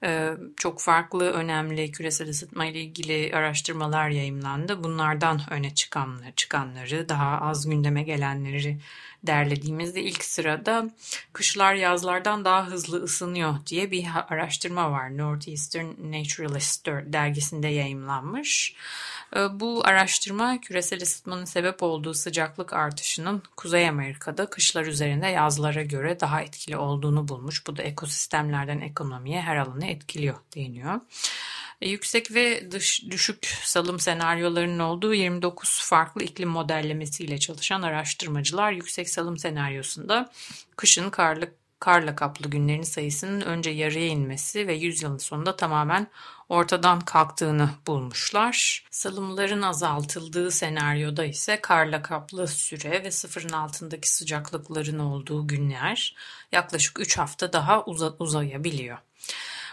E, 0.05 0.31
çok 0.57 0.81
farklı 0.81 1.31
önemli 1.31 1.90
küresel 1.92 2.29
ısıtma 2.29 2.66
ile 2.66 2.81
ilgili 2.81 3.37
araştırmalar 3.37 4.09
yayımlandı. 4.09 4.85
Bunlardan 4.85 5.40
öne 5.51 5.75
çıkanları, 5.75 6.33
çıkanları, 6.37 7.09
daha 7.09 7.40
az 7.40 7.69
gündeme 7.69 8.03
gelenleri 8.03 8.79
derlediğimizde 9.24 10.02
ilk 10.02 10.24
sırada 10.24 10.90
kışlar 11.33 11.74
yazlardan 11.74 12.44
daha 12.44 12.66
hızlı 12.66 13.02
ısınıyor 13.02 13.55
diye 13.66 13.90
bir 13.90 14.07
araştırma 14.29 14.90
var. 14.90 15.18
Northeastern 15.18 15.87
Naturalist 15.87 16.87
dergisinde 16.87 17.68
yayımlanmış. 17.68 18.74
Ee, 19.37 19.61
bu 19.61 19.83
araştırma 19.85 20.61
küresel 20.61 21.02
ısıtmanın 21.02 21.44
sebep 21.44 21.83
olduğu 21.83 22.14
sıcaklık 22.14 22.72
artışının 22.72 23.42
Kuzey 23.57 23.88
Amerika'da 23.88 24.50
kışlar 24.50 24.87
üzerinde 24.87 25.26
yazlara 25.26 25.83
göre 25.83 26.20
daha 26.20 26.42
etkili 26.42 26.76
olduğunu 26.76 27.29
bulmuş. 27.29 27.66
Bu 27.66 27.76
da 27.76 27.83
ekosistemlerden 27.83 28.81
ekonomiye 28.81 29.40
her 29.40 29.57
alanı 29.57 29.87
etkiliyor 29.87 30.37
deniyor. 30.57 31.00
E, 31.81 31.89
yüksek 31.89 32.35
ve 32.35 32.71
dış, 32.71 33.03
düşük 33.11 33.47
salım 33.47 34.01
senaryolarının 34.01 34.79
olduğu 34.79 35.15
29 35.15 35.81
farklı 35.81 36.23
iklim 36.23 36.49
modellemesiyle 36.49 37.39
çalışan 37.39 37.83
araştırmacılar 37.83 38.73
yüksek 38.73 39.09
salım 39.09 39.39
senaryosunda 39.39 40.33
kışın 40.77 41.11
karlı 41.11 41.51
karla 41.81 42.17
kaplı 42.17 42.51
günlerin 42.51 42.83
sayısının 42.83 43.41
önce 43.41 43.71
yarıya 43.71 44.07
inmesi 44.07 44.67
ve 44.67 44.75
yüzyılın 44.75 45.19
sonunda 45.19 45.57
tamamen 45.57 46.07
ortadan 46.49 47.01
kalktığını 47.01 47.71
bulmuşlar. 47.87 48.85
Salımların 48.91 49.62
azaltıldığı 49.62 50.51
senaryoda 50.51 51.25
ise 51.25 51.61
karla 51.61 52.03
kaplı 52.03 52.49
süre 52.49 53.05
ve 53.05 53.11
sıfırın 53.11 53.53
altındaki 53.53 54.12
sıcaklıkların 54.12 54.99
olduğu 54.99 55.47
günler 55.47 56.17
yaklaşık 56.53 57.01
3 57.01 57.19
hafta 57.19 57.53
daha 57.53 57.85
uzayabiliyor. 58.19 58.99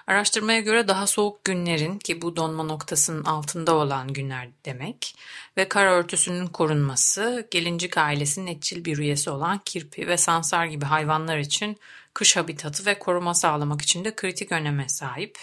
Araştırmaya 0.08 0.60
göre 0.60 0.88
daha 0.88 1.08
soğuk 1.08 1.44
günlerin 1.44 2.00
ki 2.00 2.22
bu 2.22 2.36
donma 2.36 2.64
noktasının 2.64 3.24
altında 3.24 3.76
olan 3.76 4.14
günler 4.14 4.50
demek 4.66 5.16
ve 5.58 5.70
kar 5.70 5.86
örtüsünün 5.86 6.48
korunması 6.48 7.48
gelincik 7.52 7.98
ailesinin 7.98 8.48
etçil 8.48 8.86
bir 8.86 8.98
üyesi 8.98 9.30
olan 9.30 9.62
kirpi 9.66 10.08
ve 10.08 10.18
sansar 10.18 10.66
gibi 10.66 10.86
hayvanlar 10.86 11.38
için 11.38 11.78
kış 12.14 12.38
habitatı 12.38 12.86
ve 12.86 13.00
koruma 13.00 13.34
sağlamak 13.34 13.82
için 13.82 14.06
de 14.06 14.16
kritik 14.16 14.52
öneme 14.52 14.90
sahip. 14.90 15.38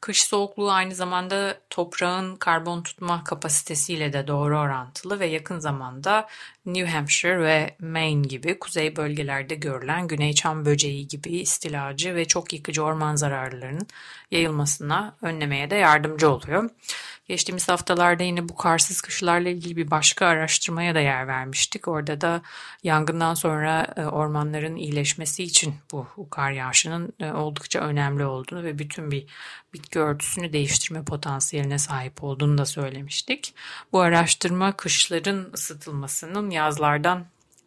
Kış 0.00 0.22
soğukluğu 0.22 0.70
aynı 0.70 0.94
zamanda 0.94 1.60
toprağın 1.70 2.36
karbon 2.36 2.82
tutma 2.82 3.24
kapasitesiyle 3.24 4.12
de 4.12 4.26
doğru 4.26 4.58
orantılı 4.58 5.20
ve 5.20 5.26
yakın 5.26 5.58
zamanda 5.58 6.28
New 6.66 6.92
Hampshire 6.92 7.40
ve 7.40 7.76
Maine 7.80 8.26
gibi 8.26 8.58
kuzey 8.58 8.96
bölgelerde 8.96 9.54
görülen 9.54 10.08
güney 10.08 10.32
çam 10.32 10.64
böceği 10.64 11.08
gibi 11.08 11.30
istilacı 11.30 12.14
ve 12.14 12.24
çok 12.24 12.52
yıkıcı 12.52 12.82
orman 12.82 13.16
zararlarının 13.16 13.86
yayılmasına 14.30 15.16
önlemeye 15.22 15.70
de 15.70 15.74
yardımcı 15.74 16.30
oluyor. 16.30 16.70
Geçtiğimiz 17.28 17.68
haftalarda 17.68 18.22
yine 18.22 18.48
bu 18.48 18.56
karsız 18.56 19.00
kışlarla 19.00 19.48
ilgili 19.48 19.76
bir 19.76 19.90
başka 19.90 20.26
araştırmaya 20.26 20.94
da 20.94 21.00
yer 21.00 21.26
vermiştik. 21.26 21.88
Orada 21.88 22.20
da 22.20 22.42
yangından 22.82 23.34
sonra 23.34 23.94
e, 23.96 24.04
ormanların 24.04 24.76
iyileşmesi 24.76 25.44
için 25.44 25.74
bu 25.92 26.06
kar 26.30 26.50
yağışının 26.50 27.12
e, 27.20 27.32
oldukça 27.32 27.80
önemli 27.80 28.24
olduğunu 28.24 28.64
ve 28.64 28.78
bütün 28.78 29.10
bir 29.10 29.26
bitki 29.72 29.98
örtüsünü 29.98 30.52
değiştirme 30.52 31.04
potansiyeline 31.04 31.78
sahip 31.78 32.24
olduğunu 32.24 32.58
da 32.58 32.66
söylemiştik. 32.66 33.54
Bu 33.92 34.00
araştırma 34.00 34.76
kışların 34.76 35.50
ısıtılmasının 35.54 36.50
yazlardan 36.50 37.26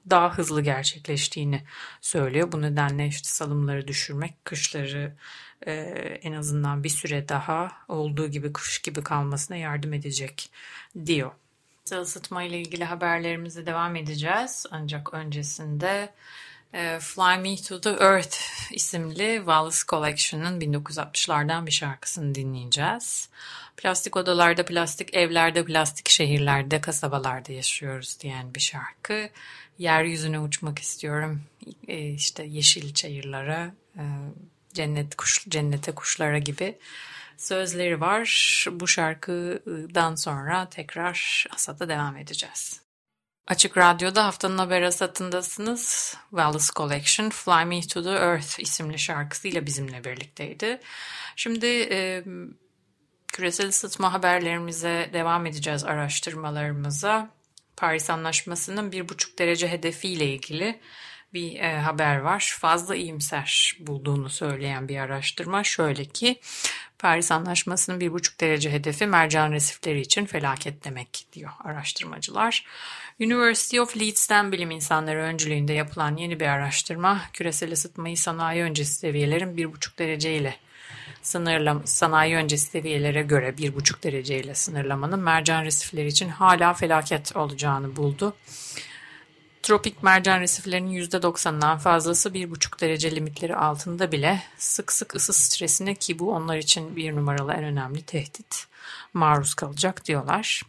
daha 0.10 0.38
hızlı 0.38 0.62
gerçekleştiğini 0.62 1.64
söylüyor. 2.02 2.52
Bu 2.52 2.62
nedenle 2.62 3.08
işte 3.08 3.30
salımları 3.30 3.88
düşürmek, 3.88 4.46
kışları 4.46 5.16
e, 5.68 5.74
en 6.24 6.34
azından 6.34 6.84
bir 6.84 6.90
süre 6.90 7.30
daha 7.30 7.72
olduğu 7.88 8.28
gibi 8.28 8.54
kış 8.54 8.80
gibi 8.80 9.04
kalmasına 9.04 9.58
yardım 9.58 9.94
edecek 9.94 10.52
diyor. 11.06 11.32
Isıtma 12.02 12.44
ile 12.44 12.62
ilgili 12.62 12.84
haberlerimize 12.84 13.66
devam 13.66 13.96
edeceğiz. 13.96 14.66
Ancak 14.72 15.14
öncesinde 15.14 16.14
e, 16.74 17.00
Fly 17.00 17.38
Me 17.38 17.56
to 17.56 17.82
the 17.82 17.90
Earth 17.90 18.38
isimli 18.72 19.36
Wallace 19.38 19.78
Collection'ın 19.88 20.62
1960'lardan 20.62 21.66
bir 21.66 21.72
şarkısını 21.72 22.36
dinleyeceğiz. 22.36 23.30
Plastik 23.78 24.18
odalarda, 24.18 24.66
plastik 24.66 25.14
evlerde, 25.14 25.66
plastik 25.66 26.10
şehirlerde, 26.10 26.82
kasabalarda 26.82 27.54
yaşıyoruz 27.54 28.18
diyen 28.20 28.56
bir 28.56 28.60
şarkı. 28.60 29.30
Yeryüzüne 29.78 30.40
uçmak 30.40 30.80
istiyorum. 30.80 31.42
E, 31.88 32.10
işte 32.10 32.44
yeşil 32.44 32.94
çayırlara, 32.94 33.74
e, 33.98 34.04
cennet 34.74 35.16
kuş, 35.16 35.46
cennete 35.50 35.92
kuşlara 35.92 36.38
gibi 36.38 36.78
sözleri 37.38 38.02
var. 38.02 38.66
Bu 38.72 38.88
şarkıdan 38.88 40.16
sonra 40.16 40.70
tekrar 40.70 41.46
Asat'a 41.56 41.90
devam 41.90 42.18
edeceğiz. 42.18 42.82
Açık 43.48 43.78
Radyo'da 43.78 44.26
haftanın 44.26 44.58
haber 44.58 44.82
asatındasınız. 44.82 46.16
Wallace 46.30 46.66
Collection 46.76 47.30
Fly 47.30 47.66
Me 47.66 47.82
to 47.82 48.04
the 48.04 48.10
Earth 48.10 48.60
isimli 48.60 49.00
şarkısıyla 49.00 49.66
bizimle 49.66 50.04
birlikteydi. 50.04 50.80
Şimdi 51.36 51.66
e, 51.92 52.24
küresel 53.28 53.68
ısıtma 53.68 54.14
haberlerimize 54.14 55.10
devam 55.14 55.46
edeceğiz 55.46 55.84
araştırmalarımıza. 55.84 57.30
Paris 57.78 58.10
Anlaşması'nın 58.10 58.92
bir 58.92 59.10
buçuk 59.10 59.40
derece 59.40 59.68
hedefiyle 59.68 60.26
ilgili 60.26 60.80
bir 61.34 61.60
e, 61.60 61.80
haber 61.80 62.18
var. 62.18 62.56
Fazla 62.60 62.96
iyimser 62.96 63.78
bulduğunu 63.80 64.30
söyleyen 64.30 64.88
bir 64.88 64.98
araştırma 64.98 65.64
şöyle 65.64 66.06
ki 66.06 66.40
Paris 67.00 67.32
Anlaşması'nın 67.32 68.00
bir 68.00 68.14
buçuk 68.14 68.42
derece 68.42 68.72
hedefi 68.72 69.08
mercan 69.08 69.52
resifleri 69.52 70.02
için 70.02 70.26
felaket 70.26 70.84
demek 70.86 71.26
diyor 71.34 71.52
araştırmacılar. 71.64 72.66
University 73.20 73.80
of 73.80 73.98
Leeds'ten 73.98 74.52
bilim 74.52 74.72
insanları 74.72 75.20
öncülüğünde 75.20 75.74
yapılan 75.74 76.18
yeni 76.18 76.40
bir 76.40 76.48
araştırma 76.48 77.22
küresel 77.34 77.72
ısıtmayı 77.72 78.18
sanayi 78.18 78.64
öncesi 78.64 78.94
seviyelerin 78.94 79.58
bir 79.58 79.74
buçuk 79.74 80.00
derece 80.00 80.36
ile 80.36 80.56
sınırlam 81.22 81.88
sanayi 81.88 82.36
öncesi 82.36 82.66
seviyelere 82.66 83.22
göre 83.22 83.58
bir 83.58 83.76
buçuk 83.76 84.04
derece 84.04 84.40
ile 84.40 84.56
sınırlamanın 84.56 85.20
mercan 85.20 85.66
resifleri 85.66 86.08
için 86.08 86.30
hala 86.30 86.74
felaket 86.74 87.36
olacağını 87.36 87.96
buldu. 87.96 88.36
Tropik 89.64 90.04
mercan 90.04 90.40
resiflerinin 90.40 91.06
%90'ından 91.06 91.78
fazlası 91.78 92.30
1,5 92.30 92.82
derece 92.82 93.16
limitleri 93.16 93.56
altında 93.56 94.12
bile 94.12 94.44
sık 94.58 94.92
sık 94.92 95.16
ısı 95.16 95.34
stresine 95.34 95.96
ki 95.96 96.20
bu 96.20 96.32
onlar 96.32 96.58
için 96.58 96.96
bir 96.96 97.16
numaralı 97.16 97.54
en 97.54 97.64
önemli 97.64 98.02
tehdit 98.02 98.68
maruz 99.14 99.54
kalacak 99.54 100.06
diyorlar. 100.06 100.62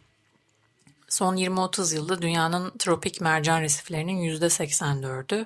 Son 1.09 1.37
20-30 1.37 1.95
yılda 1.95 2.21
dünyanın 2.21 2.71
tropik 2.79 3.21
mercan 3.21 3.61
resiflerinin 3.61 4.37
%84'ü 4.39 5.45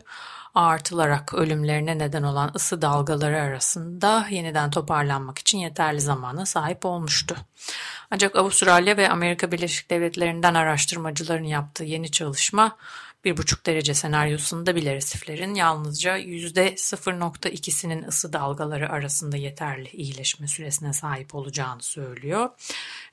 artılarak 0.55 1.33
ölümlerine 1.33 1.97
neden 1.97 2.23
olan 2.23 2.51
ısı 2.55 2.81
dalgaları 2.81 3.41
arasında 3.41 4.27
yeniden 4.29 4.71
toparlanmak 4.71 5.37
için 5.37 5.57
yeterli 5.57 6.01
zamana 6.01 6.45
sahip 6.45 6.85
olmuştu. 6.85 7.35
Ancak 8.11 8.35
Avustralya 8.35 8.97
ve 8.97 9.09
Amerika 9.09 9.51
Birleşik 9.51 9.89
Devletleri'nden 9.89 10.53
araştırmacıların 10.53 11.43
yaptığı 11.43 11.83
yeni 11.83 12.11
çalışma 12.11 12.77
bir 13.27 13.37
buçuk 13.37 13.65
derece 13.65 13.93
senaryosunda 13.93 14.75
bile 14.75 14.95
resiflerin 14.95 15.55
yalnızca 15.55 16.17
yüzde 16.17 16.73
0.2'sinin 16.73 18.03
ısı 18.03 18.33
dalgaları 18.33 18.89
arasında 18.89 19.37
yeterli 19.37 19.89
iyileşme 19.89 20.47
süresine 20.47 20.93
sahip 20.93 21.35
olacağını 21.35 21.83
söylüyor. 21.83 22.49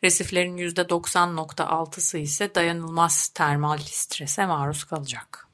Resiflerin 0.04 0.56
yüzde 0.56 0.80
90.6'sı 0.80 2.18
ise 2.18 2.54
dayanılmaz 2.54 3.28
termal 3.28 3.78
strese 3.78 4.46
maruz 4.46 4.84
kalacak. 4.84 5.48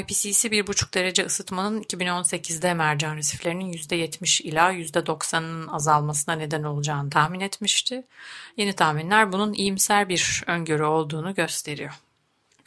IPCC 0.00 0.48
1,5 0.48 0.94
derece 0.94 1.24
ısıtmanın 1.24 1.82
2018'de 1.82 2.74
mercan 2.74 3.16
resiflerinin 3.16 3.72
%70 3.72 4.42
ila 4.42 4.72
%90'ın 4.72 5.68
azalmasına 5.68 6.34
neden 6.34 6.62
olacağını 6.62 7.10
tahmin 7.10 7.40
etmişti. 7.40 8.06
Yeni 8.56 8.72
tahminler 8.72 9.32
bunun 9.32 9.52
iyimser 9.52 10.08
bir 10.08 10.44
öngörü 10.46 10.84
olduğunu 10.84 11.34
gösteriyor. 11.34 11.92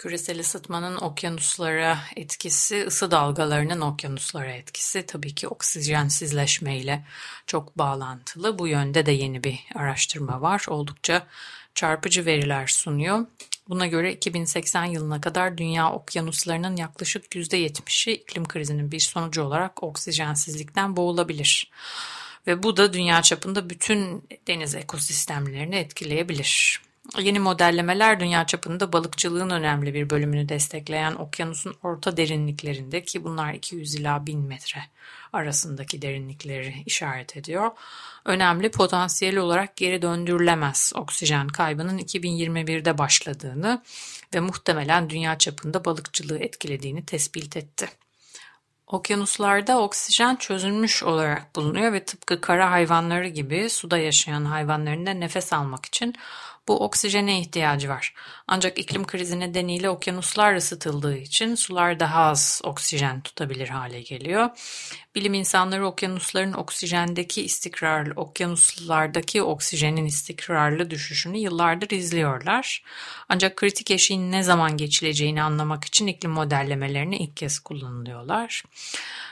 Küresel 0.01 0.39
ısıtmanın 0.39 0.97
okyanuslara 0.97 1.99
etkisi, 2.15 2.85
ısı 2.87 3.11
dalgalarının 3.11 3.81
okyanuslara 3.81 4.51
etkisi 4.51 5.05
tabii 5.05 5.35
ki 5.35 5.47
oksijensizleşmeyle 5.47 7.05
çok 7.47 7.77
bağlantılı. 7.77 8.59
Bu 8.59 8.67
yönde 8.67 9.05
de 9.05 9.11
yeni 9.11 9.43
bir 9.43 9.59
araştırma 9.75 10.41
var. 10.41 10.65
Oldukça 10.67 11.27
çarpıcı 11.75 12.25
veriler 12.25 12.67
sunuyor. 12.67 13.25
Buna 13.69 13.87
göre 13.87 14.13
2080 14.13 14.85
yılına 14.85 15.21
kadar 15.21 15.57
dünya 15.57 15.91
okyanuslarının 15.91 16.75
yaklaşık 16.75 17.35
%70'i 17.35 18.13
iklim 18.13 18.47
krizinin 18.47 18.91
bir 18.91 18.99
sonucu 18.99 19.43
olarak 19.43 19.83
oksijensizlikten 19.83 20.95
boğulabilir. 20.97 21.71
Ve 22.47 22.63
bu 22.63 22.77
da 22.77 22.93
dünya 22.93 23.21
çapında 23.21 23.69
bütün 23.69 24.23
deniz 24.47 24.75
ekosistemlerini 24.75 25.75
etkileyebilir. 25.75 26.81
Yeni 27.19 27.39
modellemeler 27.39 28.19
dünya 28.19 28.45
çapında 28.45 28.93
balıkçılığın 28.93 29.49
önemli 29.49 29.93
bir 29.93 30.09
bölümünü 30.09 30.49
destekleyen 30.49 31.15
okyanusun 31.15 31.75
orta 31.83 32.17
derinliklerinde 32.17 33.03
ki 33.03 33.23
bunlar 33.23 33.53
200 33.53 33.95
ila 33.95 34.25
1000 34.25 34.39
metre 34.39 34.79
arasındaki 35.33 36.01
derinlikleri 36.01 36.83
işaret 36.85 37.37
ediyor. 37.37 37.71
Önemli 38.25 38.71
potansiyel 38.71 39.37
olarak 39.37 39.75
geri 39.75 40.01
döndürülemez 40.01 40.93
oksijen 40.95 41.47
kaybının 41.47 41.97
2021'de 41.97 42.97
başladığını 42.97 43.83
ve 44.33 44.39
muhtemelen 44.39 45.09
dünya 45.09 45.37
çapında 45.37 45.85
balıkçılığı 45.85 46.39
etkilediğini 46.39 47.05
tespit 47.05 47.57
etti. 47.57 47.89
Okyanuslarda 48.87 49.81
oksijen 49.81 50.35
çözülmüş 50.35 51.03
olarak 51.03 51.55
bulunuyor 51.55 51.93
ve 51.93 52.05
tıpkı 52.05 52.41
kara 52.41 52.71
hayvanları 52.71 53.27
gibi 53.27 53.69
suda 53.69 53.97
yaşayan 53.97 54.45
hayvanların 54.45 55.05
da 55.05 55.11
nefes 55.11 55.53
almak 55.53 55.85
için 55.85 56.15
bu 56.71 56.83
oksijene 56.83 57.39
ihtiyacı 57.39 57.89
var. 57.89 58.13
Ancak 58.47 58.77
iklim 58.77 59.07
krizi 59.07 59.39
nedeniyle 59.39 59.89
okyanuslar 59.89 60.55
ısıtıldığı 60.55 61.17
için 61.17 61.55
sular 61.55 61.99
daha 61.99 62.23
az 62.23 62.61
oksijen 62.63 63.21
tutabilir 63.21 63.69
hale 63.69 64.01
geliyor. 64.01 64.49
Bilim 65.15 65.33
insanları 65.33 65.87
okyanusların 65.87 66.53
oksijendeki 66.53 67.43
istikrarlı, 67.43 68.13
okyanuslardaki 68.15 69.41
oksijenin 69.41 70.05
istikrarlı 70.05 70.89
düşüşünü 70.89 71.37
yıllardır 71.37 71.89
izliyorlar. 71.89 72.83
Ancak 73.29 73.55
kritik 73.57 73.91
eşiğin 73.91 74.31
ne 74.31 74.43
zaman 74.43 74.77
geçileceğini 74.77 75.43
anlamak 75.43 75.85
için 75.85 76.07
iklim 76.07 76.31
modellemelerini 76.31 77.17
ilk 77.17 77.37
kez 77.37 77.59
kullanılıyorlar. 77.59 78.63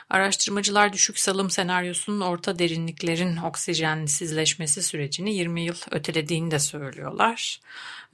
Araştırmacılar 0.09 0.93
düşük 0.93 1.19
salım 1.19 1.49
senaryosunun 1.49 2.21
orta 2.21 2.59
derinliklerin 2.59 3.37
oksijensizleşmesi 3.37 4.83
sürecini 4.83 5.35
20 5.35 5.61
yıl 5.61 5.75
ötelediğini 5.91 6.51
de 6.51 6.59
söylüyorlar. 6.59 7.59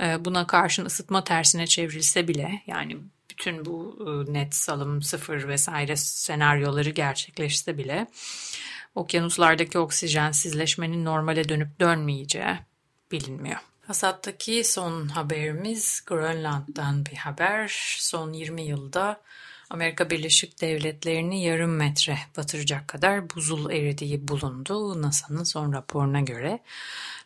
Ee, 0.02 0.26
buna 0.26 0.48
karşın 0.48 0.86
ısıtma 0.86 1.24
tersine 1.24 1.68
çevrilse 1.68 2.28
bile 2.28 2.62
yani 2.68 2.98
bütün 3.30 3.66
bu 3.66 3.98
e, 4.02 4.34
net 4.34 4.56
salım 4.56 5.02
sıfır 5.02 5.48
vesaire 5.48 5.96
senaryoları 5.96 6.90
gerçekleşse 6.90 7.78
bile 7.78 8.08
okyanuslardaki 8.96 9.80
oksijensizleşmenin 9.80 11.06
normale 11.06 11.50
dönüp 11.50 11.80
dönmeyeceği 11.80 12.56
bilinmiyor. 13.12 13.60
Hasattaki 13.88 14.64
son 14.64 15.08
haberimiz 15.08 16.04
Grönland'dan 16.06 17.06
bir 17.06 17.16
haber. 17.16 17.96
Son 18.00 18.34
20 18.34 18.62
yılda 18.62 19.22
Amerika 19.70 20.10
Birleşik 20.10 20.62
Devletleri'ni 20.62 21.44
yarım 21.44 21.76
metre 21.76 22.18
batıracak 22.38 22.88
kadar 22.88 23.30
buzul 23.30 23.72
eridiği 23.72 24.28
bulundu 24.28 25.02
NASA'nın 25.02 25.44
son 25.44 25.74
raporuna 25.74 26.22
göre. 26.22 26.60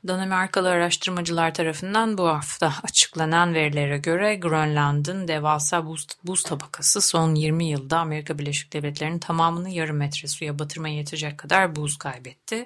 Danimarkalı 0.07 0.69
araştırmacılar 0.69 1.53
tarafından 1.53 2.17
bu 2.17 2.27
hafta 2.27 2.73
açıklanan 2.83 3.53
verilere 3.53 3.97
göre 3.97 4.35
Grönland'ın 4.35 5.27
devasa 5.27 5.85
buz, 5.85 6.07
buz 6.23 6.43
tabakası 6.43 7.01
son 7.01 7.35
20 7.35 7.65
yılda 7.65 7.99
Amerika 7.99 8.39
Birleşik 8.39 8.73
Devletleri'nin 8.73 9.19
tamamını 9.19 9.69
yarım 9.69 9.97
metre 9.97 10.27
suya 10.27 10.59
batırmaya 10.59 10.95
yetecek 10.95 11.37
kadar 11.37 11.75
buz 11.75 11.97
kaybetti. 11.97 12.65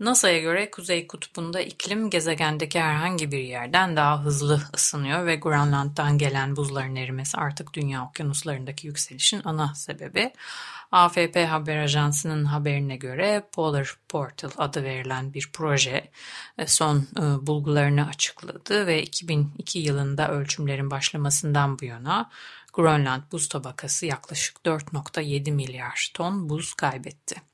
NASA'ya 0.00 0.38
göre 0.38 0.70
Kuzey 0.70 1.06
Kutbu'nda 1.06 1.60
iklim 1.60 2.10
gezegendeki 2.10 2.80
herhangi 2.80 3.32
bir 3.32 3.38
yerden 3.38 3.96
daha 3.96 4.24
hızlı 4.24 4.62
ısınıyor 4.74 5.26
ve 5.26 5.36
Grönland'dan 5.36 6.18
gelen 6.18 6.56
buzların 6.56 6.96
erimesi 6.96 7.36
artık 7.36 7.74
dünya 7.74 8.04
okyanuslarındaki 8.04 8.86
yükselişin 8.86 9.42
ana 9.44 9.74
sebebi. 9.74 10.32
AFP 10.92 11.36
Haber 11.36 11.76
Ajansı'nın 11.76 12.44
haberine 12.44 12.96
göre 12.96 13.48
Polar 13.52 13.96
Portal 14.08 14.50
adı 14.58 14.84
verilen 14.84 15.34
bir 15.34 15.50
proje 15.52 16.10
e, 16.58 16.66
son 16.66 16.96
e, 16.98 17.46
bulgularını 17.46 18.06
açıkladı 18.06 18.86
ve 18.86 19.02
2002 19.02 19.78
yılında 19.78 20.28
ölçümlerin 20.28 20.90
başlamasından 20.90 21.78
bu 21.78 21.84
yana 21.84 22.30
Grönland 22.72 23.22
buz 23.32 23.48
tabakası 23.48 24.06
yaklaşık 24.06 24.56
4.7 24.64 25.52
milyar 25.52 26.10
ton 26.14 26.48
buz 26.48 26.74
kaybetti. 26.74 27.51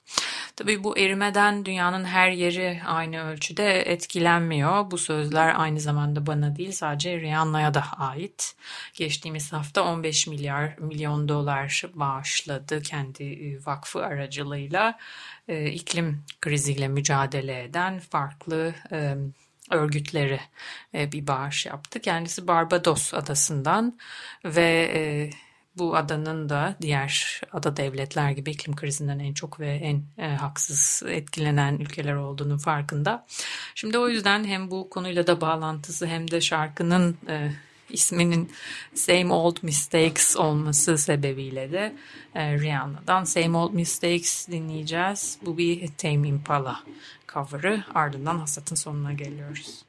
Tabii 0.58 0.84
bu 0.84 0.98
erimeden 0.98 1.64
dünyanın 1.64 2.04
her 2.04 2.30
yeri 2.30 2.80
aynı 2.86 3.30
ölçüde 3.30 3.80
etkilenmiyor. 3.80 4.90
Bu 4.90 4.98
sözler 4.98 5.54
aynı 5.56 5.80
zamanda 5.80 6.26
bana 6.26 6.56
değil 6.56 6.72
sadece 6.72 7.20
Rihanna'ya 7.20 7.74
da 7.74 7.84
ait. 7.98 8.56
Geçtiğimiz 8.94 9.52
hafta 9.52 9.82
15 9.82 10.26
milyar 10.26 10.76
milyon 10.78 11.28
dolar 11.28 11.82
bağışladı 11.94 12.82
kendi 12.82 13.24
e, 13.24 13.66
vakfı 13.66 14.04
aracılığıyla 14.04 14.98
e, 15.48 15.70
iklim 15.70 16.24
kriziyle 16.40 16.88
mücadele 16.88 17.64
eden 17.64 17.98
farklı 17.98 18.74
e, 18.92 19.14
örgütleri 19.70 20.40
bir 20.94 21.26
bağış 21.26 21.66
yaptı. 21.66 22.00
Kendisi 22.00 22.46
Barbados 22.46 23.14
adasından 23.14 23.98
ve 24.44 25.30
bu 25.78 25.96
adanın 25.96 26.48
da 26.48 26.76
diğer 26.82 27.40
ada 27.52 27.76
devletler 27.76 28.30
gibi 28.30 28.50
iklim 28.50 28.76
krizinden 28.76 29.18
en 29.18 29.34
çok 29.34 29.60
ve 29.60 29.74
en 29.74 30.02
e, 30.18 30.28
haksız 30.28 31.02
etkilenen 31.08 31.78
ülkeler 31.78 32.14
olduğunun 32.14 32.58
farkında. 32.58 33.26
Şimdi 33.74 33.98
o 33.98 34.08
yüzden 34.08 34.44
hem 34.44 34.70
bu 34.70 34.90
konuyla 34.90 35.26
da 35.26 35.40
bağlantısı 35.40 36.06
hem 36.06 36.30
de 36.30 36.40
şarkının 36.40 37.16
e, 37.28 37.52
isminin 37.90 38.52
Same 38.94 39.32
Old 39.32 39.56
Mistakes 39.62 40.36
olması 40.36 40.98
sebebiyle 40.98 41.72
de 41.72 41.96
e, 42.34 42.58
Rihanna'dan 42.58 43.24
Same 43.24 43.56
Old 43.56 43.72
Mistakes 43.72 44.48
dinleyeceğiz. 44.48 45.38
Bu 45.46 45.58
bir 45.58 45.88
Tame 45.98 46.28
Impala 46.28 46.80
cover'ı. 47.28 47.84
Ardından 47.94 48.38
hasatın 48.38 48.76
sonuna 48.76 49.12
geliyoruz. 49.12 49.87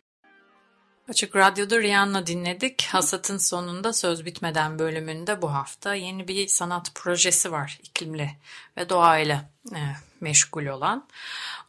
Açık 1.10 1.36
Radyo'da 1.36 1.82
Rihanna 1.82 2.28
dinledik. 2.28 2.88
Hasat'ın 2.92 3.38
sonunda 3.38 3.94
söz 3.94 4.26
bitmeden 4.26 4.80
bölümünde 4.80 5.42
bu 5.42 5.54
hafta 5.54 5.96
yeni 5.96 6.28
bir 6.28 6.48
sanat 6.48 6.96
projesi 6.96 7.52
var 7.52 7.80
iklimle 7.84 8.36
ve 8.78 8.90
doğayla 8.90 9.50
e, 9.76 9.80
meşgul 10.22 10.66
olan. 10.66 11.08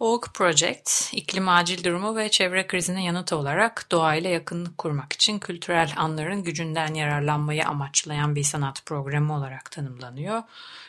Oak 0.00 0.30
Project, 0.34 1.12
iklim 1.12 1.48
acil 1.48 1.84
durumu 1.84 2.16
ve 2.16 2.28
çevre 2.28 2.66
krizine 2.66 3.04
yanıt 3.04 3.32
olarak 3.32 3.86
doğayla 3.90 4.30
yakınlık 4.30 4.78
kurmak 4.78 5.12
için 5.12 5.38
kültürel 5.38 5.92
anların 5.96 6.44
gücünden 6.44 6.94
yararlanmayı 6.94 7.66
amaçlayan 7.66 8.34
bir 8.34 8.44
sanat 8.44 8.86
programı 8.86 9.36
olarak 9.36 9.70
tanımlanıyor. 9.70 10.42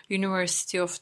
University 0.10 0.82
of 0.82 0.98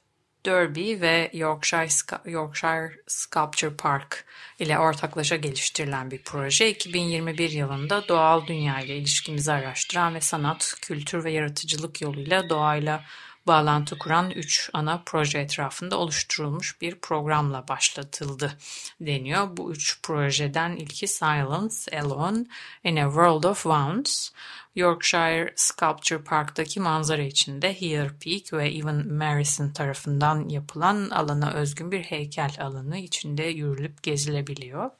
Derby 0.49 1.01
ve 1.01 1.29
Yorkshire, 1.33 2.31
Yorkshire 2.31 2.91
Sculpture 3.07 3.75
Park 3.75 4.25
ile 4.59 4.79
ortaklaşa 4.79 5.35
geliştirilen 5.35 6.11
bir 6.11 6.23
proje 6.23 6.69
2021 6.69 7.49
yılında 7.49 8.07
doğal 8.07 8.47
dünya 8.47 8.79
ile 8.79 8.97
ilişkimizi 8.97 9.51
araştıran 9.51 10.15
ve 10.15 10.21
sanat, 10.21 10.75
kültür 10.81 11.23
ve 11.23 11.31
yaratıcılık 11.31 12.01
yoluyla 12.01 12.49
doğayla 12.49 13.03
bağlantı 13.47 13.97
kuran 13.97 14.31
üç 14.31 14.69
ana 14.73 15.01
proje 15.05 15.39
etrafında 15.39 15.97
oluşturulmuş 15.97 16.81
bir 16.81 16.95
programla 16.95 17.67
başlatıldı 17.67 18.57
deniyor. 19.01 19.57
Bu 19.57 19.71
üç 19.71 20.01
projeden 20.01 20.75
ilki 20.75 21.07
Silence 21.07 22.01
Alone 22.01 22.45
in 22.83 22.95
a 22.95 23.05
World 23.05 23.43
of 23.43 23.63
Wounds. 23.63 24.31
Yorkshire 24.75 25.53
Sculpture 25.55 26.23
Park'taki 26.23 26.79
manzara 26.79 27.21
içinde 27.21 27.81
Here 27.81 28.09
Peak 28.23 28.53
ve 28.53 28.69
Evan 28.69 29.13
Marison 29.13 29.69
tarafından 29.69 30.49
yapılan 30.49 31.09
alana 31.09 31.51
özgün 31.51 31.91
bir 31.91 32.03
heykel 32.03 32.55
alanı 32.59 32.97
içinde 32.97 33.43
yürülüp 33.43 34.03
gezilebiliyor. 34.03 34.91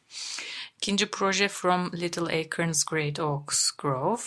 İkinci 0.78 1.12
proje 1.12 1.48
From 1.48 1.92
Little 1.94 2.40
Acorns 2.40 2.84
Great 2.84 3.20
Oaks 3.20 3.72
Grove, 3.72 4.22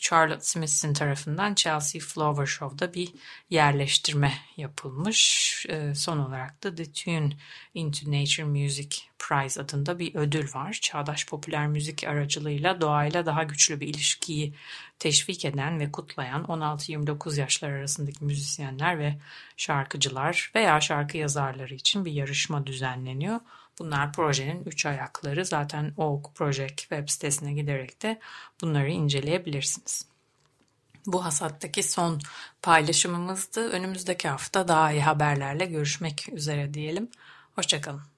Charlotte 0.00 0.44
Smithson 0.44 0.92
tarafından 0.92 1.54
Chelsea 1.54 2.00
Flower 2.00 2.46
Show'da 2.46 2.94
bir 2.94 3.12
yerleştirme 3.50 4.32
yapılmış. 4.56 5.66
Ee, 5.68 5.94
son 5.94 6.18
olarak 6.18 6.62
da 6.62 6.74
The 6.74 6.92
Tune 6.92 7.30
into 7.74 8.12
Nature 8.12 8.44
Music 8.44 8.96
Prize 9.18 9.60
adında 9.60 9.98
bir 9.98 10.14
ödül 10.14 10.54
var. 10.54 10.78
Çağdaş 10.82 11.26
popüler 11.26 11.66
müzik 11.66 12.04
aracılığıyla 12.04 12.80
doğayla 12.80 13.26
daha 13.26 13.42
güçlü 13.42 13.80
bir 13.80 13.88
ilişkiyi 13.88 14.54
teşvik 14.98 15.44
eden 15.44 15.80
ve 15.80 15.92
kutlayan 15.92 16.44
16-29 16.44 17.40
yaşlar 17.40 17.70
arasındaki 17.70 18.24
müzisyenler 18.24 18.98
ve 18.98 19.18
şarkıcılar 19.56 20.52
veya 20.54 20.80
şarkı 20.80 21.16
yazarları 21.16 21.74
için 21.74 22.04
bir 22.04 22.12
yarışma 22.12 22.66
düzenleniyor. 22.66 23.40
Bunlar 23.78 24.12
projenin 24.12 24.64
üç 24.64 24.86
ayakları. 24.86 25.44
Zaten 25.44 25.92
Oak 25.96 26.34
Project 26.34 26.78
web 26.78 27.08
sitesine 27.08 27.52
giderek 27.52 28.02
de 28.02 28.20
bunları 28.60 28.90
inceleyebilirsiniz. 28.90 30.06
Bu 31.06 31.24
hasattaki 31.24 31.82
son 31.82 32.20
paylaşımımızdı. 32.62 33.68
Önümüzdeki 33.68 34.28
hafta 34.28 34.68
daha 34.68 34.92
iyi 34.92 35.02
haberlerle 35.02 35.66
görüşmek 35.66 36.28
üzere 36.32 36.74
diyelim. 36.74 37.10
Hoşçakalın. 37.54 38.17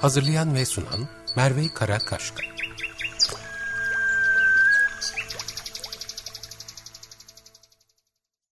Hazırlayan 0.00 0.54
ve 0.54 0.64
sunan 0.64 1.08
Merve 1.36 1.68
Karakaşka. 1.74 2.57